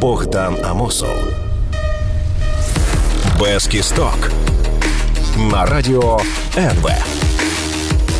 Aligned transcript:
Богдан 0.00 0.56
Амосов. 0.64 1.16
Без 3.40 3.66
кісток 3.66 4.30
на 5.52 5.66
радіо 5.66 6.20
НВ. 6.56 6.88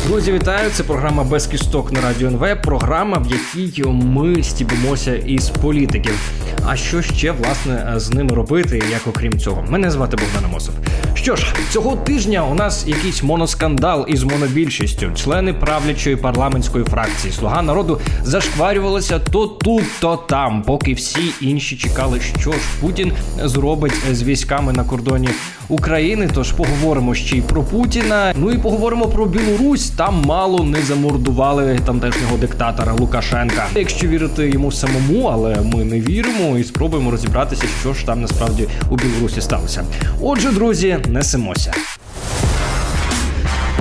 Друзі, 0.07 0.31
вітаю! 0.31 0.69
Це 0.73 0.83
програма 0.83 1.23
без 1.23 1.47
кісток 1.47 1.91
на 1.91 2.01
радіо 2.01 2.27
НВ. 2.27 2.61
Програма, 2.63 3.17
в 3.17 3.57
якій 3.57 3.83
ми 3.83 4.43
стібимося 4.43 5.15
із 5.15 5.49
політиків. 5.49 6.31
А 6.65 6.75
що 6.75 7.01
ще 7.01 7.31
власне 7.31 7.93
з 7.95 8.09
ними 8.09 8.35
робити, 8.35 8.83
як 8.91 9.07
окрім 9.07 9.39
цього? 9.39 9.65
Мене 9.69 9.91
звати 9.91 10.17
Богдан 10.17 10.51
Амосов. 10.51 10.73
Що 11.21 11.35
ж, 11.35 11.45
цього 11.71 11.95
тижня 11.95 12.45
у 12.45 12.53
нас 12.55 12.87
якийсь 12.87 13.23
моноскандал 13.23 14.05
із 14.07 14.23
монобільшістю. 14.23 15.11
Члени 15.15 15.53
правлячої 15.53 16.15
парламентської 16.15 16.85
фракції 16.85 17.33
Слуга 17.33 17.61
народу 17.61 18.01
зашкварювалися 18.23 19.19
то 19.19 19.47
тут, 19.47 19.83
то 19.99 20.15
там, 20.15 20.61
поки 20.63 20.93
всі 20.93 21.33
інші 21.41 21.77
чекали, 21.77 22.19
що 22.39 22.51
ж 22.51 22.57
Путін 22.81 23.11
зробить 23.43 23.93
з 24.11 24.23
військами 24.23 24.73
на 24.73 24.83
кордоні 24.83 25.29
України. 25.69 26.29
Тож 26.33 26.51
поговоримо 26.51 27.15
ще 27.15 27.37
й 27.37 27.41
про 27.41 27.63
Путіна. 27.63 28.33
Ну 28.35 28.51
і 28.51 28.57
поговоримо 28.57 29.07
про 29.07 29.25
Білорусь. 29.25 29.89
Там 29.89 30.23
мало 30.25 30.63
не 30.63 30.81
замордували 30.81 31.79
тамтешнього 31.85 32.37
диктатора 32.37 32.93
Лукашенка. 32.93 33.65
Якщо 33.75 34.07
вірити 34.07 34.49
йому 34.49 34.71
самому, 34.71 35.23
але 35.23 35.57
ми 35.61 35.83
не 35.83 36.01
віримо 36.01 36.57
і 36.57 36.63
спробуємо 36.63 37.11
розібратися, 37.11 37.63
що 37.81 37.93
ж 37.93 38.05
там 38.05 38.21
насправді 38.21 38.67
у 38.89 38.95
Білорусі 38.95 39.41
сталося. 39.41 39.83
Отже, 40.21 40.51
друзі, 40.51 40.97
несемося. 41.09 41.73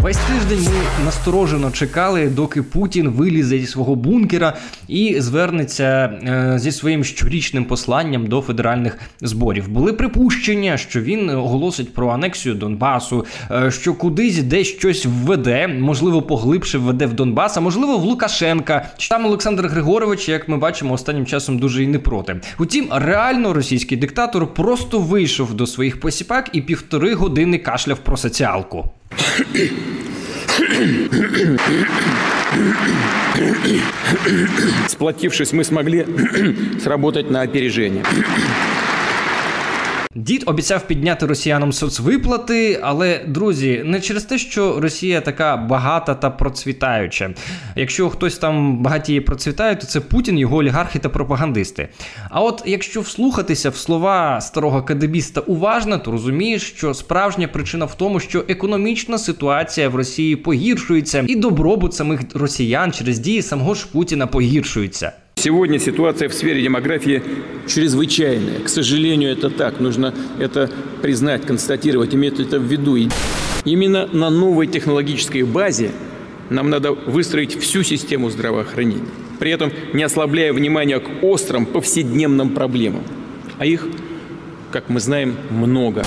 Весь 0.02 0.16
тиждень 0.16 0.72
ми 0.72 1.04
насторожено 1.04 1.70
чекали, 1.70 2.28
доки 2.28 2.62
Путін 2.62 3.08
вилізе 3.08 3.58
зі 3.58 3.66
свого 3.66 3.94
бункера 3.94 4.56
і 4.88 5.20
звернеться 5.20 5.84
е, 5.84 6.58
зі 6.58 6.72
своїм 6.72 7.04
щорічним 7.04 7.64
посланням 7.64 8.26
до 8.26 8.40
федеральних 8.40 8.98
зборів. 9.20 9.68
Були 9.68 9.92
припущення, 9.92 10.76
що 10.76 11.00
він 11.00 11.30
оголосить 11.30 11.94
про 11.94 12.08
анексію 12.08 12.54
Донбасу, 12.54 13.26
е, 13.50 13.70
що 13.70 13.94
кудись 13.94 14.42
десь 14.42 14.66
щось 14.66 15.06
введе, 15.06 15.68
можливо, 15.68 16.22
поглибше 16.22 16.78
введе 16.78 17.06
в 17.06 17.12
Донбас, 17.12 17.56
а 17.56 17.60
можливо 17.60 17.98
в 17.98 18.04
Лукашенка. 18.04 18.88
Там 19.10 19.26
Олександр 19.26 19.66
Григорович, 19.66 20.28
як 20.28 20.48
ми 20.48 20.56
бачимо, 20.56 20.94
останнім 20.94 21.26
часом 21.26 21.58
дуже 21.58 21.82
і 21.82 21.86
не 21.86 21.98
проти. 21.98 22.40
Утім, 22.58 22.88
реально 22.92 23.52
російський 23.52 23.98
диктатор 23.98 24.54
просто 24.54 24.98
вийшов 24.98 25.54
до 25.54 25.66
своїх 25.66 26.00
посіпак 26.00 26.50
і 26.52 26.62
півтори 26.62 27.14
години 27.14 27.58
кашляв 27.58 27.98
про 27.98 28.16
соціалку. 28.16 28.90
Сплотившись, 34.88 35.52
мы 35.52 35.64
смогли 35.64 36.06
сработать 36.82 37.30
на 37.30 37.42
опережение. 37.42 38.04
Дід 40.14 40.42
обіцяв 40.46 40.86
підняти 40.86 41.26
росіянам 41.26 41.72
соцвиплати, 41.72 42.80
але 42.82 43.24
друзі, 43.26 43.82
не 43.84 44.00
через 44.00 44.24
те, 44.24 44.38
що 44.38 44.80
Росія 44.80 45.20
така 45.20 45.56
багата 45.56 46.14
та 46.14 46.30
процвітаюча. 46.30 47.30
Якщо 47.76 48.08
хтось 48.08 48.38
там 48.38 48.78
багатіє 48.82 49.20
процвітає, 49.20 49.76
то 49.76 49.86
це 49.86 50.00
Путін, 50.00 50.38
його 50.38 50.56
олігархи 50.56 50.98
та 50.98 51.08
пропагандисти. 51.08 51.88
А 52.30 52.42
от 52.42 52.62
якщо 52.66 53.00
вслухатися 53.00 53.70
в 53.70 53.76
слова 53.76 54.40
старого 54.40 54.82
кадебіста 54.82 55.40
уважно, 55.40 55.98
то 55.98 56.10
розумієш, 56.10 56.62
що 56.62 56.94
справжня 56.94 57.48
причина 57.48 57.84
в 57.84 57.94
тому, 57.94 58.20
що 58.20 58.44
економічна 58.48 59.18
ситуація 59.18 59.88
в 59.88 59.94
Росії 59.94 60.36
погіршується, 60.36 61.24
і 61.28 61.36
добробут 61.36 61.94
самих 61.94 62.20
росіян 62.34 62.92
через 62.92 63.18
дії 63.18 63.42
самого 63.42 63.74
ж 63.74 63.86
Путіна 63.92 64.26
погіршується. 64.26 65.12
Сегодня 65.38 65.78
ситуация 65.78 66.28
в 66.28 66.34
сфере 66.34 66.60
демографии 66.60 67.22
чрезвычайная. 67.68 68.58
К 68.58 68.68
сожалению, 68.68 69.30
это 69.30 69.50
так. 69.50 69.78
Нужно 69.78 70.12
это 70.40 70.68
признать, 71.00 71.46
констатировать, 71.46 72.12
иметь 72.12 72.40
это 72.40 72.58
в 72.58 72.64
виду. 72.64 72.96
И 72.96 73.08
именно 73.64 74.08
на 74.08 74.30
новой 74.30 74.66
технологической 74.66 75.44
базе 75.44 75.92
нам 76.50 76.70
надо 76.70 76.90
выстроить 76.90 77.56
всю 77.56 77.84
систему 77.84 78.30
здравоохранения. 78.30 79.06
При 79.38 79.52
этом 79.52 79.70
не 79.92 80.02
ослабляя 80.02 80.52
внимания 80.52 80.98
к 80.98 81.08
острым 81.22 81.66
повседневным 81.66 82.50
проблемам. 82.50 83.04
А 83.58 83.64
их, 83.64 83.86
как 84.72 84.88
мы 84.88 84.98
знаем, 84.98 85.36
много. 85.50 86.04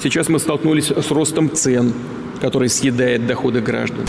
Сейчас 0.00 0.28
мы 0.28 0.38
столкнулись 0.38 0.92
с 0.92 1.10
ростом 1.10 1.50
цен, 1.50 1.92
который 2.40 2.68
съедает 2.68 3.26
доходы 3.26 3.60
граждан. 3.60 4.06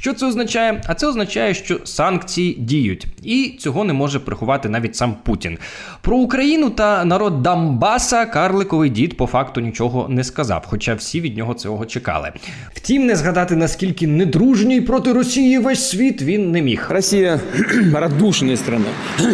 Що 0.00 0.14
це 0.14 0.26
означає? 0.26 0.82
А 0.86 0.94
це 0.94 1.06
означає, 1.06 1.54
що 1.54 1.80
санкції 1.84 2.54
діють, 2.54 3.06
і 3.22 3.56
цього 3.58 3.84
не 3.84 3.92
може 3.92 4.20
приховати 4.20 4.68
навіть 4.68 4.96
сам 4.96 5.14
Путін. 5.22 5.58
Про 6.00 6.16
Україну 6.16 6.70
та 6.70 7.04
народ 7.04 7.42
Донбаса 7.42 8.26
Карликовий 8.26 8.90
дід 8.90 9.16
по 9.16 9.26
факту 9.26 9.60
нічого 9.60 10.08
не 10.08 10.24
сказав, 10.24 10.64
хоча 10.66 10.94
всі 10.94 11.20
від 11.20 11.36
нього 11.36 11.54
цього 11.54 11.86
чекали. 11.86 12.32
Втім, 12.74 13.06
не 13.06 13.16
згадати 13.16 13.56
наскільки 13.56 14.06
недружній 14.06 14.80
проти 14.80 15.12
Росії 15.12 15.58
весь 15.58 15.90
світ 15.90 16.22
він 16.22 16.52
не 16.52 16.62
міг. 16.62 16.86
Россия 16.90 17.40
радушная 17.92 18.56
страна. 18.56 18.86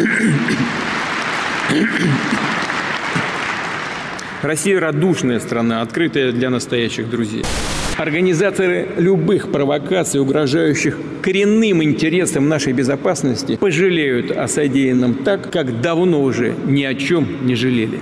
Россия 4.43 4.81
радушная 4.81 5.41
страна, 5.41 5.81
открытая 5.83 6.33
для 6.33 6.51
настоящих 6.51 7.09
друзей. 7.09 7.45
Организаторы 7.98 8.88
любых 8.98 9.52
провокаций, 9.52 10.22
угрожающих 10.22 10.98
коренным 11.22 11.84
интересам 11.84 12.48
нашей 12.48 12.72
безопасности, 12.72 13.58
пожалеют 13.58 14.32
о 14.32 14.48
содеянном 14.48 15.16
так, 15.16 15.52
как 15.52 15.82
давно 15.82 16.22
уже 16.24 16.54
ни 16.66 16.84
о 16.84 16.96
чем 16.96 17.28
не 17.46 17.56
жалели. 17.56 18.00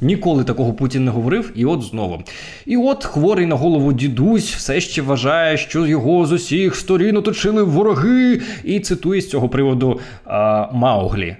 Ніколи 0.00 0.44
такого 0.44 0.72
Путін 0.72 1.04
не 1.04 1.10
говорив, 1.10 1.50
і 1.54 1.64
от 1.64 1.82
знову. 1.82 2.22
І 2.66 2.76
от 2.76 3.04
хворий 3.04 3.46
на 3.46 3.54
голову 3.54 3.92
дідусь 3.92 4.54
все 4.54 4.80
ще 4.80 5.02
вважає, 5.02 5.56
що 5.56 5.86
його 5.86 6.26
з 6.26 6.32
усіх 6.32 6.76
сторін 6.76 7.16
оточили 7.16 7.62
вороги, 7.62 8.40
і 8.64 8.80
цитує 8.80 9.20
з 9.20 9.30
цього 9.30 9.48
приводу 9.48 10.00
а, 10.24 10.68
Мауглі. 10.72 11.36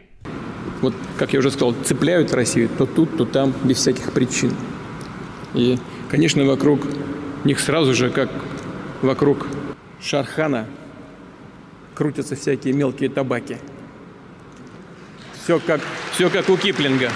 Вот, 0.80 0.94
как 1.18 1.34
я 1.34 1.40
уже 1.40 1.50
сказал, 1.50 1.74
цепляют 1.84 2.32
Россию 2.32 2.68
то 2.78 2.86
тут, 2.86 3.16
то 3.16 3.24
там, 3.24 3.54
без 3.64 3.76
всяких 3.78 4.10
причин. 4.12 4.52
И, 5.53 5.77
конечно, 6.09 6.45
вокруг 6.45 6.81
них 7.43 7.59
сразу 7.59 7.93
же, 7.93 8.09
как 8.09 8.29
вокруг 9.01 9.47
Шархана, 10.01 10.67
крутятся 11.93 12.35
всякие 12.35 12.73
мелкие 12.73 13.09
табаки. 13.09 13.57
Все 15.43 15.59
как, 15.59 15.81
все 16.13 16.29
как 16.29 16.49
у 16.49 16.57
Киплинга. 16.57 17.11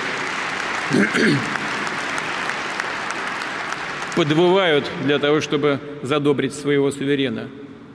Подвывают 4.16 4.90
для 5.04 5.20
того, 5.20 5.42
чтобы 5.42 5.80
задобрить 6.04 6.54
своего 6.54 6.92
суверена. 6.92 7.48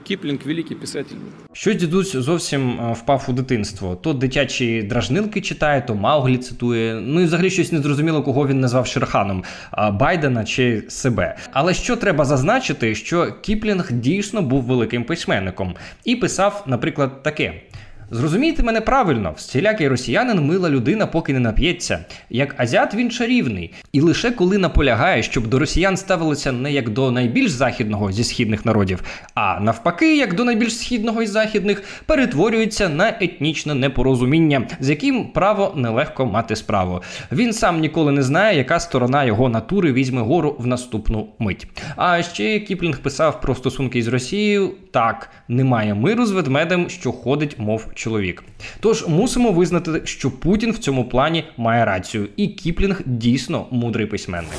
Кіплінг 0.03 0.39
великий 0.45 0.77
писатель. 0.77 1.15
Щось 1.53 1.75
дідусь 1.75 2.15
зовсім 2.15 2.79
е, 2.79 2.93
впав 2.93 3.25
у 3.29 3.33
дитинство. 3.33 3.95
То 3.95 4.13
дитячі 4.13 4.83
дражнилки 4.83 5.41
читає, 5.41 5.81
то 5.81 5.95
Мауглі 5.95 6.37
цитує. 6.37 6.93
Ну 6.93 7.21
і 7.21 7.25
взагалі 7.25 7.49
щось 7.49 7.71
незрозуміло, 7.71 8.23
кого 8.23 8.47
він 8.47 8.59
назвав 8.59 8.87
Шерханом 8.87 9.43
Байдена 9.91 10.43
чи 10.43 10.83
себе. 10.87 11.37
Але 11.51 11.73
що 11.73 11.95
треба 11.95 12.25
зазначити, 12.25 12.95
що 12.95 13.31
Кіплінг 13.41 13.91
дійсно 13.91 14.41
був 14.41 14.63
великим 14.63 15.03
письменником 15.03 15.75
і 16.05 16.15
писав, 16.15 16.63
наприклад, 16.67 17.23
таке. 17.23 17.53
Зрозумійте 18.13 18.63
мене 18.63 18.81
правильно, 18.81 19.33
всілякий 19.37 19.87
росіянин 19.87 20.45
мила 20.45 20.69
людина, 20.69 21.07
поки 21.07 21.33
не 21.33 21.39
нап'ється. 21.39 22.05
Як 22.29 22.55
азіат 22.57 22.93
він 22.95 23.11
чарівний, 23.11 23.73
і 23.91 24.01
лише 24.01 24.31
коли 24.31 24.57
наполягає, 24.57 25.23
щоб 25.23 25.47
до 25.47 25.59
росіян 25.59 25.97
ставилося 25.97 26.51
не 26.51 26.71
як 26.71 26.89
до 26.89 27.11
найбільш 27.11 27.51
західного 27.51 28.11
зі 28.11 28.23
східних 28.23 28.65
народів, 28.65 29.03
а 29.35 29.59
навпаки, 29.59 30.17
як 30.17 30.35
до 30.35 30.43
найбільш 30.43 30.77
східного 30.77 31.21
із 31.21 31.31
західних, 31.31 31.83
перетворюється 32.05 32.89
на 32.89 33.09
етнічне 33.09 33.73
непорозуміння, 33.73 34.67
з 34.79 34.89
яким 34.89 35.27
право 35.27 35.73
нелегко 35.75 36.25
мати 36.25 36.55
справу. 36.55 37.01
Він 37.31 37.53
сам 37.53 37.79
ніколи 37.79 38.11
не 38.11 38.23
знає, 38.23 38.57
яка 38.57 38.79
сторона 38.79 39.23
його 39.23 39.49
натури 39.49 39.93
візьме 39.93 40.21
гору 40.21 40.55
в 40.59 40.67
наступну 40.67 41.27
мить. 41.39 41.67
А 41.95 42.23
ще 42.23 42.59
Кіплінг 42.59 42.99
писав 42.99 43.41
про 43.41 43.55
стосунки 43.55 43.99
із 43.99 44.07
Росією: 44.07 44.71
так, 44.91 45.29
немає 45.47 45.93
миру 45.93 46.25
з 46.25 46.31
ведмедем, 46.31 46.89
що 46.89 47.11
ходить, 47.11 47.59
мов 47.59 47.87
чоловік. 48.03 48.43
Тож 48.79 49.07
мусимо 49.07 49.51
визнати, 49.51 50.01
що 50.03 50.31
Путін 50.31 50.71
в 50.71 50.77
цьому 50.77 51.09
плані 51.09 51.43
має 51.57 51.85
рацію, 51.85 52.27
і 52.37 52.47
Кіплінг 52.47 53.01
дійсно 53.05 53.65
мудрий 53.71 54.05
письменник. 54.05 54.51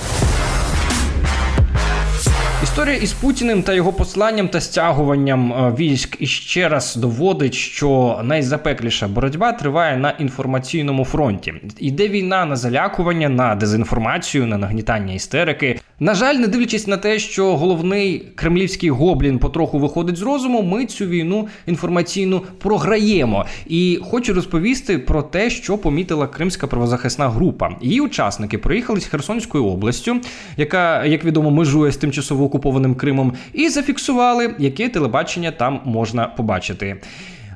Історія 2.75 2.97
із 2.97 3.13
Путіним 3.13 3.63
та 3.63 3.75
його 3.75 3.93
посланням 3.93 4.49
та 4.49 4.61
стягуванням 4.61 5.53
е, 5.53 5.75
військ 5.79 6.17
іще 6.21 6.69
раз 6.69 6.97
доводить, 6.97 7.55
що 7.55 8.21
найзапекліша 8.25 9.09
боротьба 9.09 9.53
триває 9.53 9.97
на 9.97 10.11
інформаційному 10.11 11.05
фронті. 11.05 11.55
Іде 11.79 12.09
війна 12.09 12.45
на 12.45 12.57
залякування, 12.57 13.29
на 13.29 13.55
дезінформацію, 13.55 14.47
на 14.47 14.59
нагнітання 14.59 15.15
істерики. 15.15 15.81
На 16.01 16.15
жаль, 16.15 16.35
не 16.35 16.47
дивлячись 16.47 16.87
на 16.87 16.97
те, 16.97 17.19
що 17.19 17.57
головний 17.57 18.19
кремлівський 18.35 18.91
гоблін 18.91 19.39
потроху 19.39 19.79
виходить 19.79 20.17
з 20.17 20.23
розуму, 20.23 20.63
ми 20.63 20.87
цю 20.87 21.07
війну 21.07 21.49
інформаційну 21.67 22.43
програємо. 22.59 23.45
І 23.67 24.01
хочу 24.11 24.35
розповісти 24.35 24.99
про 24.99 25.23
те, 25.23 25.51
що 25.51 25.79
помітила 25.79 26.27
Кримська 26.27 26.67
правозахисна 26.67 27.29
група. 27.29 27.71
Її 27.83 28.01
учасники 28.01 28.59
приїхали 28.59 29.01
з 29.01 29.07
Херсонською 29.07 29.65
областю, 29.67 30.17
яка, 30.57 31.05
як 31.05 31.25
відомо, 31.25 31.51
межує 31.51 31.93
з 31.93 31.97
тимчасово 31.97 32.49
окупованим 32.65 32.95
Кримом, 32.95 33.33
і 33.53 33.69
зафіксували, 33.69 34.55
яке 34.59 34.89
телебачення 34.89 35.51
там 35.51 35.81
можна 35.85 36.27
побачити. 36.27 36.97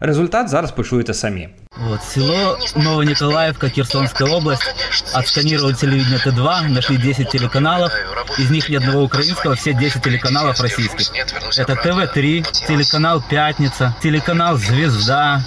Результат 0.00 0.48
зараз 0.48 0.72
почуєте 0.72 1.14
самі. 1.14 1.48
Вот, 1.88 2.02
село 2.02 2.58
Новониколаевка, 2.76 3.68
Херсонская 3.68 4.30
область. 4.30 4.74
Отсканировали 5.14 5.74
телевидение 5.74 6.18
Т2, 6.18 6.68
нашли 6.68 6.96
10 6.96 7.30
телеканалов. 7.30 7.92
Из 8.38 8.50
них 8.50 8.70
ни 8.70 8.76
одного 8.76 9.02
украинского, 9.02 9.54
все 9.54 9.72
10 9.72 10.02
телеканалов 10.02 10.60
российских. 10.60 11.10
Это 11.58 11.74
ТВ-3, 11.74 12.44
телеканал 12.68 13.22
«Пятница», 13.30 13.94
телеканал 14.02 14.56
«Звезда», 14.56 15.42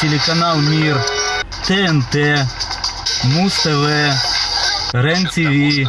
телеканал 0.00 0.56
«Мир», 0.60 0.96
ТНТ, 1.66 2.16
Муз-ТВ, 3.24 3.86
РЕН-ТВ, 4.92 5.88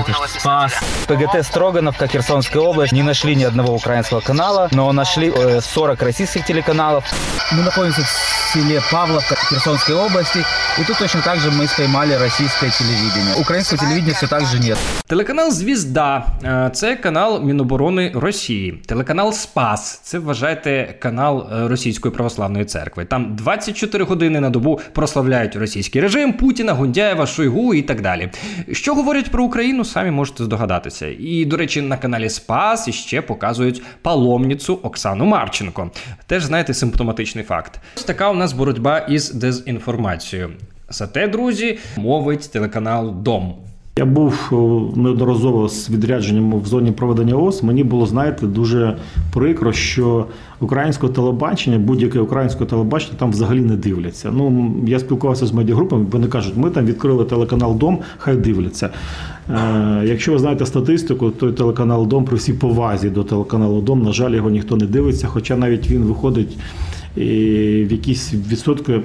это 0.00 0.38
Спас. 0.38 0.72
ПГТ 1.06 1.44
Строгановка, 1.44 2.06
Херсонская 2.06 2.62
область. 2.62 2.92
Не 2.92 3.02
нашли 3.02 3.34
ни 3.34 3.44
одного 3.44 3.74
украинского 3.74 4.20
канала, 4.20 4.68
но 4.72 4.92
нашли 4.92 5.32
э, 5.34 5.60
40 5.60 6.02
российских 6.02 6.44
телеканалов. 6.44 7.04
Мы 7.52 7.62
находимся 7.62 8.02
в 8.02 8.52
селе 8.52 8.80
Павловка 8.90 9.36
Херсонской 9.36 9.94
области. 9.94 10.44
И 10.78 10.84
тут 10.84 10.98
точно 10.98 11.22
так 11.22 11.38
же 11.38 11.50
мы 11.50 11.66
споймали 11.66 12.12
российское 12.12 12.70
телевидение. 12.70 13.34
Украинского 13.40 13.78
телевидения 13.78 14.12
все 14.12 14.26
так 14.26 14.44
же 14.44 14.58
нет. 14.58 14.78
Телеканал 15.06 15.50
Звезда 15.50 16.26
е, 16.44 16.70
це 16.74 16.96
канал 16.96 17.42
Міноборони 17.42 18.12
Росії. 18.14 18.72
Телеканал 18.86 19.32
Спас 19.32 20.00
це 20.02 20.18
вважайте 20.18 20.94
канал 20.98 21.48
е, 21.52 21.68
Російської 21.68 22.14
православної 22.14 22.64
церкви. 22.64 23.04
Там 23.04 23.36
24 23.36 24.04
години 24.04 24.40
на 24.40 24.50
добу 24.50 24.80
прославляють 24.92 25.56
російський 25.56 26.00
режим 26.00 26.32
Путіна, 26.32 26.72
Гундяєва, 26.72 27.26
Шойгу 27.26 27.74
і 27.74 27.82
так 27.82 28.00
далі. 28.00 28.30
Що 28.72 28.94
говорять 28.94 29.30
про 29.30 29.44
Україну, 29.44 29.84
самі 29.84 30.10
можете 30.10 30.44
здогадатися. 30.44 31.06
І, 31.18 31.44
до 31.44 31.56
речі, 31.56 31.80
на 31.82 31.96
каналі 31.96 32.28
Спас 32.28 32.88
іще 32.88 33.22
показують 33.22 33.82
паломницю 34.02 34.78
Оксану 34.82 35.24
Марченко. 35.24 35.90
Теж 36.26 36.44
знаєте 36.44 36.74
симптоматичний 36.74 37.44
факт. 37.44 37.80
Ось 37.96 38.04
така 38.04 38.30
у 38.30 38.34
нас 38.34 38.52
боротьба 38.52 38.98
із 38.98 39.30
дезінформацією. 39.30 40.50
Зате, 40.88 41.28
друзі, 41.28 41.78
мовить 41.96 42.50
телеканал 42.52 43.14
Дом. 43.22 43.54
Я 43.98 44.04
був 44.04 44.48
неодноразово 44.96 45.68
з 45.68 45.90
відрядженням 45.90 46.60
в 46.60 46.66
зоні 46.66 46.92
проведення 46.92 47.34
ОС. 47.34 47.62
Мені 47.62 47.84
було, 47.84 48.06
знаєте, 48.06 48.46
дуже 48.46 48.96
прикро, 49.32 49.72
що 49.72 50.26
українського 50.60 51.12
телебачення, 51.12 51.78
будь-яке 51.78 52.20
українське 52.20 52.64
телебачення 52.64 53.14
там 53.18 53.30
взагалі 53.30 53.60
не 53.60 53.76
дивляться. 53.76 54.30
Ну, 54.32 54.74
я 54.86 54.98
спілкувався 54.98 55.46
з 55.46 55.52
медіагрупами, 55.52 56.06
вони 56.12 56.26
кажуть, 56.26 56.56
ми 56.56 56.70
там 56.70 56.86
відкрили 56.86 57.24
телеканал 57.24 57.76
Дом, 57.76 57.98
хай 58.18 58.36
дивляться. 58.36 58.90
Е, 59.50 60.02
якщо 60.04 60.32
ви 60.32 60.38
знаєте 60.38 60.66
статистику, 60.66 61.30
то 61.30 61.52
телеканал 61.52 62.06
Дом 62.06 62.24
при 62.24 62.36
всій 62.36 62.52
повазі 62.52 63.10
до 63.10 63.24
телеканалу 63.24 63.80
Дом, 63.80 64.02
на 64.02 64.12
жаль, 64.12 64.32
його 64.32 64.50
ніхто 64.50 64.76
не 64.76 64.86
дивиться, 64.86 65.26
хоча 65.26 65.56
навіть 65.56 65.90
він 65.90 66.02
виходить 66.02 66.56
в 67.16 67.92
якісь 67.92 68.32
відсотки 68.32 68.92
е, 68.92 69.02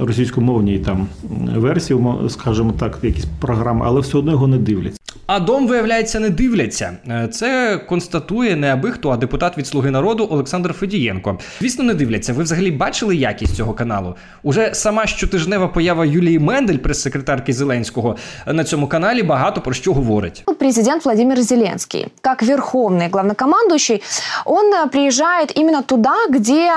російськомовній 0.00 0.78
там 0.78 1.08
версії, 1.56 2.00
мо- 2.00 2.28
скажімо 2.28 2.74
так, 2.80 2.98
якісь 3.02 3.24
програми, 3.40 3.84
але 3.88 4.00
все 4.00 4.18
одно 4.18 4.30
його 4.32 4.46
не 4.46 4.58
дивляться. 4.58 5.00
А 5.26 5.40
дом, 5.40 5.66
виявляється, 5.66 6.20
не 6.20 6.30
дивляться. 6.30 6.96
Е, 7.08 7.28
Це 7.32 7.78
констатує 7.88 8.56
не 8.56 8.72
аби 8.72 8.90
хто, 8.90 9.10
а 9.10 9.16
депутат 9.16 9.58
від 9.58 9.66
Слуги 9.66 9.90
народу 9.90 10.28
Олександр 10.30 10.72
Федієнко. 10.72 11.38
Звісно, 11.60 11.84
не 11.84 11.94
дивляться. 11.94 12.32
Ви 12.32 12.42
взагалі 12.42 12.70
бачили 12.70 13.16
якість 13.16 13.54
цього 13.56 13.72
каналу? 13.74 14.14
Уже 14.42 14.74
сама 14.74 15.06
щотижнева 15.06 15.68
поява 15.68 16.04
Юлії 16.06 16.38
Мендель, 16.38 16.76
прес-секретарки 16.76 17.52
Зеленського, 17.52 18.16
на 18.46 18.64
цьому 18.64 18.86
каналі 18.88 19.22
багато 19.22 19.60
про 19.60 19.72
що 19.74 19.92
говорить. 19.92 20.44
Президент 20.58 21.04
Владимир 21.04 21.42
Зеленский, 21.42 22.06
как 22.20 22.42
верховный 22.42 23.08
главнокомандующий, 23.10 24.02
он 24.46 24.74
э, 24.74 24.88
приезжает 24.90 25.58
именно 25.58 25.82
туда, 25.82 26.14
где 26.30 26.70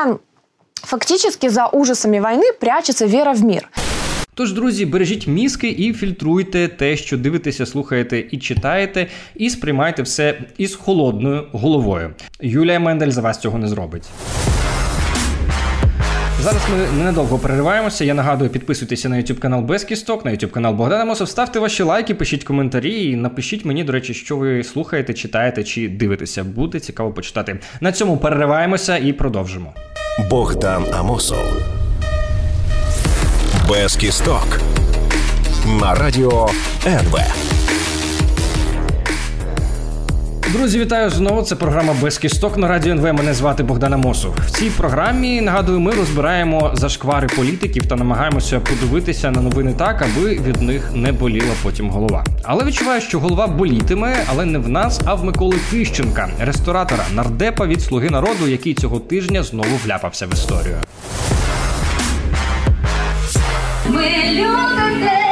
фактически 0.81 1.49
за 1.49 1.67
ужасами 1.67 2.19
войны 2.19 2.53
прячется 2.59 3.05
вера 3.05 3.33
в 3.33 3.43
мир. 3.43 3.69
Тож, 4.35 4.53
друзі, 4.53 4.85
бережіть 4.85 5.27
мізки 5.27 5.69
і 5.69 5.93
фільтруйте 5.93 6.67
те, 6.67 6.97
що 6.97 7.17
дивитеся, 7.17 7.65
слухаєте 7.65 8.23
і 8.31 8.37
читаєте, 8.37 9.07
і 9.35 9.49
сприймайте 9.49 10.01
все 10.01 10.41
із 10.57 10.75
холодною 10.75 11.47
головою. 11.51 12.13
Юлія 12.41 12.79
Мендель 12.79 13.09
за 13.09 13.21
вас 13.21 13.39
цього 13.39 13.57
не 13.57 13.67
зробить. 13.67 14.03
Зараз 16.41 16.61
ми 16.71 16.97
ненадовго 16.97 17.39
перериваємося. 17.39 18.05
Я 18.05 18.13
нагадую, 18.13 18.49
підписуйтеся 18.49 19.09
на 19.09 19.15
YouTube 19.15 19.39
канал 19.39 19.61
Без 19.61 19.83
Кісток, 19.83 20.25
на 20.25 20.31
YouTube 20.31 20.49
канал 20.49 20.73
Богдана 20.73 21.05
Мосов, 21.05 21.29
ставте 21.29 21.59
ваші 21.59 21.83
лайки, 21.83 22.15
пишіть 22.15 22.43
коментарі 22.43 23.11
і 23.11 23.15
напишіть 23.15 23.65
мені, 23.65 23.83
до 23.83 23.91
речі, 23.91 24.13
що 24.13 24.37
ви 24.37 24.63
слухаєте, 24.63 25.13
читаєте 25.13 25.63
чи 25.63 25.89
дивитеся. 25.89 26.43
Буде 26.43 26.79
цікаво 26.79 27.11
почитати. 27.11 27.59
На 27.81 27.91
цьому 27.91 28.17
перериваємося 28.17 28.97
і 28.97 29.13
продовжимо. 29.13 29.73
Богдан 30.19 30.93
Амосов. 30.93 31.45
Без 33.69 33.95
кісток. 33.95 34.59
На 35.81 35.95
радіо 35.95 36.49
НВ. 36.85 37.42
Друзі, 40.53 40.79
вітаю 40.79 41.09
знову. 41.09 41.41
Це 41.41 41.55
програма 41.55 41.95
Без 42.01 42.17
кісток 42.17 42.57
на 42.57 42.67
радіо 42.67 42.91
НВ. 42.91 43.13
Мене 43.13 43.33
звати 43.33 43.63
Богдан 43.63 43.93
Амосов. 43.93 44.35
В 44.47 44.51
цій 44.51 44.69
програмі 44.69 45.41
нагадую, 45.41 45.79
ми 45.79 45.91
розбираємо 45.91 46.71
зашквари 46.73 47.27
політиків 47.27 47.85
та 47.85 47.95
намагаємося 47.95 48.59
подивитися 48.59 49.31
на 49.31 49.41
новини 49.41 49.73
так, 49.77 50.01
аби 50.01 50.29
від 50.29 50.61
них 50.61 50.91
не 50.93 51.11
боліла 51.11 51.53
потім 51.63 51.89
голова. 51.89 52.23
Але 52.43 52.65
відчуваю, 52.65 53.01
що 53.01 53.19
голова 53.19 53.47
болітиме, 53.47 54.15
але 54.27 54.45
не 54.45 54.59
в 54.59 54.69
нас, 54.69 55.01
а 55.05 55.13
в 55.13 55.25
Миколи 55.25 55.55
Тищенка, 55.71 56.29
ресторатора, 56.39 57.03
нардепа 57.13 57.67
від 57.67 57.81
Слуги 57.81 58.09
народу, 58.09 58.47
який 58.47 58.73
цього 58.73 58.99
тижня 58.99 59.43
знову 59.43 59.79
вляпався 59.85 60.27
в 60.27 60.33
історію. 60.33 60.77
Ми 63.89 64.07
люди 64.31 65.22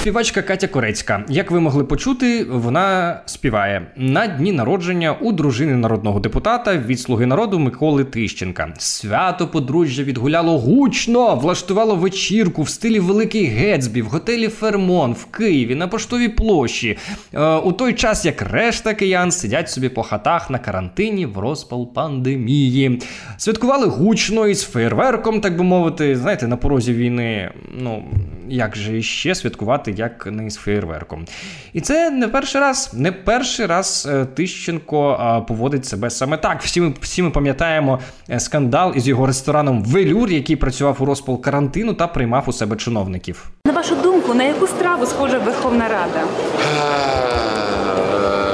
Співачка 0.00 0.42
Катя 0.42 0.68
Корецька. 0.68 1.24
Як 1.28 1.50
ви 1.50 1.60
могли 1.60 1.84
почути, 1.84 2.44
вона 2.44 3.20
співає 3.26 3.86
на 3.96 4.26
дні 4.26 4.52
народження 4.52 5.12
у 5.12 5.32
дружини 5.32 5.76
народного 5.76 6.20
депутата 6.20 6.76
від 6.76 7.00
Слуги 7.00 7.26
народу 7.26 7.58
Миколи 7.58 8.04
Тищенка. 8.04 8.74
Свято 8.78 9.48
подружжя 9.48 10.02
відгуляло 10.02 10.58
гучно, 10.58 11.34
влаштувало 11.34 11.96
вечірку 11.96 12.62
в 12.62 12.68
стилі 12.68 13.00
Великий 13.00 13.44
Гетсбі 13.44 14.02
в 14.02 14.06
готелі 14.06 14.48
Фермон 14.48 15.12
в 15.12 15.24
Києві 15.24 15.74
на 15.74 15.88
поштовій 15.88 16.28
площі. 16.28 16.98
Е, 17.32 17.54
у 17.56 17.72
той 17.72 17.92
час 17.92 18.24
як 18.24 18.42
решта 18.42 18.94
киян 18.94 19.30
сидять 19.30 19.70
собі 19.70 19.88
по 19.88 20.02
хатах 20.02 20.50
на 20.50 20.58
карантині 20.58 21.26
в 21.26 21.38
розпал 21.38 21.92
пандемії. 21.92 23.02
Святкували 23.36 23.86
гучно 23.86 24.46
із 24.46 24.62
фейерверком, 24.62 25.40
так 25.40 25.56
би 25.56 25.64
мовити. 25.64 26.16
Знаєте, 26.16 26.48
на 26.48 26.56
порозі 26.56 26.92
війни. 26.92 27.50
Ну 27.78 28.04
як 28.50 28.76
же 28.76 28.98
іще 28.98 29.34
святкувати, 29.34 29.89
як 29.90 30.26
не 30.26 30.50
з 30.50 30.56
фейерверком. 30.56 31.24
І 31.72 31.80
це 31.80 32.10
не 32.10 32.28
перший 32.28 32.60
раз, 32.60 32.90
не 32.94 33.12
перший 33.12 33.66
раз 33.66 34.08
е, 34.10 34.24
Тищенко 34.24 35.44
поводить 35.48 35.86
себе 35.86 36.10
саме 36.10 36.36
так. 36.36 36.62
Всі 36.62 36.80
ми, 36.80 36.94
всі 37.00 37.22
ми 37.22 37.30
пам'ятаємо 37.30 37.98
е, 38.30 38.40
скандал 38.40 38.92
із 38.96 39.08
його 39.08 39.26
рестораном 39.26 39.84
Велюр, 39.84 40.30
який 40.30 40.56
працював 40.56 40.96
у 41.00 41.04
розпал 41.04 41.40
карантину 41.40 41.94
та 41.94 42.06
приймав 42.06 42.44
у 42.46 42.52
себе 42.52 42.76
чиновників. 42.76 43.50
На 43.66 43.72
вашу 43.72 43.96
думку, 43.96 44.34
на 44.34 44.44
яку 44.44 44.66
страву 44.66 45.06
схожа 45.06 45.38
Верховна 45.38 45.88
Рада? 45.88 46.24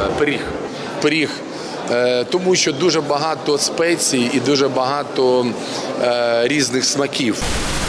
Е, 0.06 0.10
Пиріг. 0.18 0.40
Пиріг. 1.02 1.30
Тому 2.30 2.54
що 2.54 2.72
дуже 2.72 3.00
багато 3.00 3.58
спецій 3.58 4.30
і 4.34 4.40
дуже 4.40 4.68
багато 4.68 5.46
е, 6.02 6.48
різних 6.48 6.84
смаків. 6.84 7.42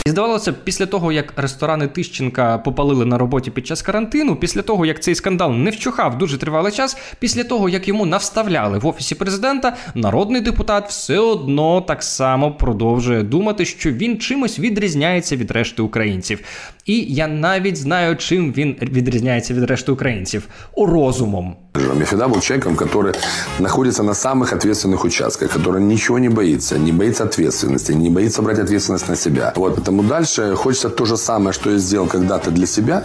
І 0.08 0.10
здавалося, 0.10 0.54
після 0.54 0.86
того, 0.86 1.12
як 1.12 1.34
ресторани 1.38 1.88
Тищенка 1.88 2.58
попалили 2.58 3.06
на 3.06 3.18
роботі 3.18 3.52
під 3.52 3.68
час 3.68 3.82
карантину, 3.82 4.36
після 4.36 4.62
того, 4.62 4.86
як 4.86 5.04
цей 5.04 5.16
скандал 5.16 5.54
не 5.54 5.70
вчухав 5.70 6.18
дуже 6.18 6.38
тривалий 6.38 6.72
час, 6.72 6.98
після 7.20 7.44
того, 7.44 7.70
як 7.70 7.88
йому 7.88 8.06
навставляли 8.06 8.78
в 8.78 8.88
офісі 8.88 9.16
президента, 9.16 9.76
народний 9.96 10.42
депутат 10.42 10.90
все 10.90 11.20
одно 11.20 11.82
так 11.82 12.04
само 12.04 12.52
продовжує 12.52 13.24
думати, 13.24 13.66
що 13.66 13.92
він 13.92 14.18
чимось 14.18 14.60
відрізняється 14.60 15.36
від 15.36 15.52
решти 15.52 15.82
українців. 15.82 16.40
І 16.87 17.15
я 17.15 17.29
навіть 17.29 17.77
знаю, 17.77 18.17
чим 18.17 18.53
він 18.53 18.77
відрізняється 18.83 19.55
від 19.55 19.65
решти 19.65 19.93
українців 19.93 20.49
розумом. 20.77 21.57
Я 21.99 22.05
всегда 22.05 22.29
был 22.29 22.41
человеком, 22.41 22.77
который 22.77 23.15
находится 23.59 24.03
на 24.03 24.13
самых 24.13 24.53
ответственных 24.53 25.05
участках, 25.05 25.51
который 25.57 25.81
ничего 25.81 26.19
не 26.19 26.29
боится, 26.29 26.79
не 26.79 26.93
боится 26.93 27.25
ответственности, 27.25 27.93
не 27.95 28.11
боится 28.11 28.43
брать 28.43 28.59
ответственность 28.59 29.09
на 29.09 29.17
себя. 29.17 29.53
Вот, 29.57 29.79
поэтому 29.79 30.03
дальше 30.03 30.55
хочется 30.55 30.91
то 30.91 31.07
же 31.07 31.17
самое, 31.17 31.53
что 31.53 31.71
я 31.71 31.79
сделал 31.79 32.09
когда-то 32.09 32.51
для 32.51 32.67
себя, 32.67 33.05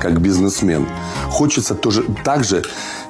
как 0.00 0.20
бизнесмен. 0.20 0.86
Хочется 1.30 1.74
тоже 1.74 2.02
так 2.24 2.44
же 2.44 2.62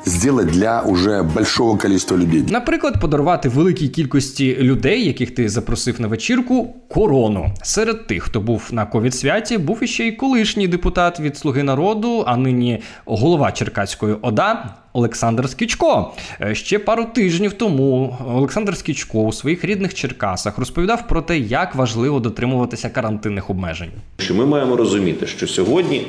сделать 0.07 0.47
для 0.47 0.81
уже 0.81 1.23
большого 1.23 1.77
количества 1.77 2.17
людей. 2.17 2.43
Наприклад, 2.49 3.01
подарувати 3.01 3.49
великій 3.49 3.87
кількості 3.87 4.55
людей, 4.55 5.05
яких 5.05 5.35
ти 5.35 5.49
запросив 5.49 6.01
на 6.01 6.07
вечірку, 6.07 6.75
корону. 6.87 7.51
Серед 7.63 8.07
тих, 8.07 8.23
хто 8.23 8.41
був 8.41 8.69
на 8.71 8.85
ковід-святі, 8.85 9.57
був 9.57 9.83
іще 9.83 10.03
й 10.03 10.11
колишній 10.11 10.67
депутат 10.67 11.19
від 11.19 11.37
Слуги 11.37 11.63
народу, 11.63 12.23
а 12.27 12.37
нині 12.37 12.81
голова 13.05 13.51
Черкаської 13.51 14.15
ОДА. 14.21 14.75
Олександр 14.93 15.49
Скічко 15.49 16.13
Е, 16.41 16.55
ще 16.55 16.79
пару 16.79 17.05
тижнів 17.05 17.53
тому 17.53 18.17
Олександр 18.27 18.77
Скічко 18.77 19.19
у 19.19 19.33
своїх 19.33 19.65
рідних 19.65 19.93
Черкасах 19.93 20.57
розповідав 20.57 21.07
про 21.07 21.21
те, 21.21 21.37
як 21.37 21.75
важливо 21.75 22.19
дотримуватися 22.19 22.89
карантинних 22.89 23.49
обмежень. 23.49 23.91
Що 24.17 24.35
ми 24.35 24.45
маємо 24.45 24.75
розуміти, 24.75 25.27
що 25.27 25.47
сьогодні 25.47 26.07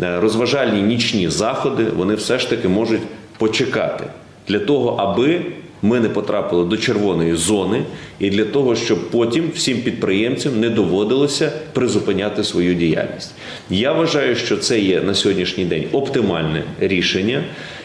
е, 0.00 0.20
розважальні 0.20 0.82
нічні 0.82 1.28
заходи 1.28 1.84
вони 1.84 2.14
все 2.14 2.38
ж 2.38 2.50
таки 2.50 2.68
можуть 2.68 3.02
почекати 3.40 4.04
для 4.48 4.58
того, 4.58 4.96
аби 4.98 5.40
ми 5.82 6.00
не 6.00 6.08
потрапили 6.08 6.64
до 6.64 6.76
червоної 6.76 7.34
зони, 7.34 7.82
і 8.18 8.30
для 8.30 8.44
того, 8.44 8.76
щоб 8.76 9.10
потім 9.10 9.50
всім 9.54 9.80
підприємцям 9.80 10.60
не 10.60 10.70
доводилося 10.70 11.52
призупиняти 11.72 12.44
свою 12.44 12.74
діяльність. 12.74 13.34
Я 13.70 13.92
вважаю, 13.92 14.36
що 14.36 14.56
це 14.56 14.80
є 14.80 15.00
на 15.00 15.14
сьогоднішній 15.14 15.64
день 15.64 15.84
оптимальне 15.92 16.64
рішення. 16.80 17.44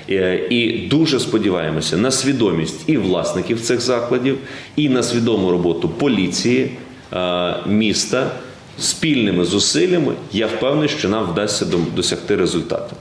Е, 0.10 0.48
І 0.50 0.88
дуже 0.88 1.20
сподіваємося 1.20 1.98
на 1.98 2.12
свідомість 2.12 2.90
і 2.90 2.98
власників 2.98 3.62
цих 3.62 3.82
закладів, 3.82 4.38
і 4.76 4.90
на 4.90 5.04
свідому 5.04 5.52
роботу 5.52 5.90
поліції 5.90 6.72
е, 7.14 7.56
міста 7.68 8.32
спільними 8.80 9.46
зусиллями. 9.46 10.14
Я 10.34 10.48
впевнений, 10.48 10.90
що 10.90 11.10
нам 11.10 11.26
вдасться 11.32 11.66
досягти 11.96 12.36
результату. 12.36 12.96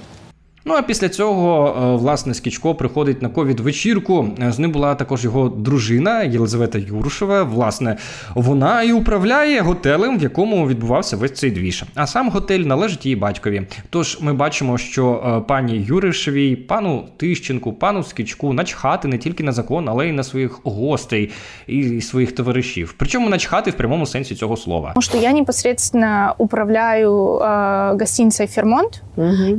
Ну 0.67 0.75
а 0.75 0.83
після 0.83 1.09
цього, 1.09 1.77
е, 1.79 1.97
власне, 1.97 2.35
Скічко 2.35 2.75
приходить 2.75 3.23
на 3.23 3.29
ковід-вечірку. 3.29 4.29
Е, 4.43 4.53
З 4.53 4.59
ним 4.59 4.73
була 4.73 4.95
також 4.95 5.25
його 5.25 5.49
дружина 5.49 6.23
Єлизавета 6.23 6.79
Юрушева. 6.79 7.43
Власне, 7.43 7.97
вона 8.35 8.83
і 8.83 8.93
управляє 8.93 9.61
готелем, 9.61 10.19
в 10.19 10.23
якому 10.23 10.69
відбувався 10.69 11.17
весь 11.17 11.33
цей 11.33 11.51
двіж. 11.51 11.85
А 11.95 12.07
сам 12.07 12.31
готель 12.31 12.61
належить 12.61 13.07
її 13.07 13.17
батькові. 13.17 13.63
Тож 13.91 14.19
ми 14.21 14.33
бачимо, 14.33 14.79
що 14.79 15.23
е, 15.27 15.41
пані 15.49 15.85
Юришевій, 15.89 16.57
пану 16.57 17.05
Тищенку, 17.17 17.73
пану 17.73 18.03
Скічку 18.03 18.53
начхати 18.53 19.09
не 19.09 19.19
тільки 19.19 19.43
на 19.45 19.53
закон, 19.53 19.89
але 19.89 20.09
й 20.09 20.13
на 20.13 20.23
своїх 20.23 20.61
гостей 20.65 21.31
і 21.67 22.01
своїх 22.01 22.33
товаришів. 22.33 22.95
Причому 22.99 23.29
начхати 23.29 23.71
в 23.71 23.75
прямому 23.75 24.07
сенсі 24.07 24.35
цього 24.35 24.57
слова. 24.57 24.89
Потому 24.89 25.03
что 25.03 25.19
я 25.19 25.33
непосредственно 25.33 26.35
управляю 26.39 27.13
э, 27.13 27.99
гостиницей 27.99 28.47
«Фермонт» 28.47 29.03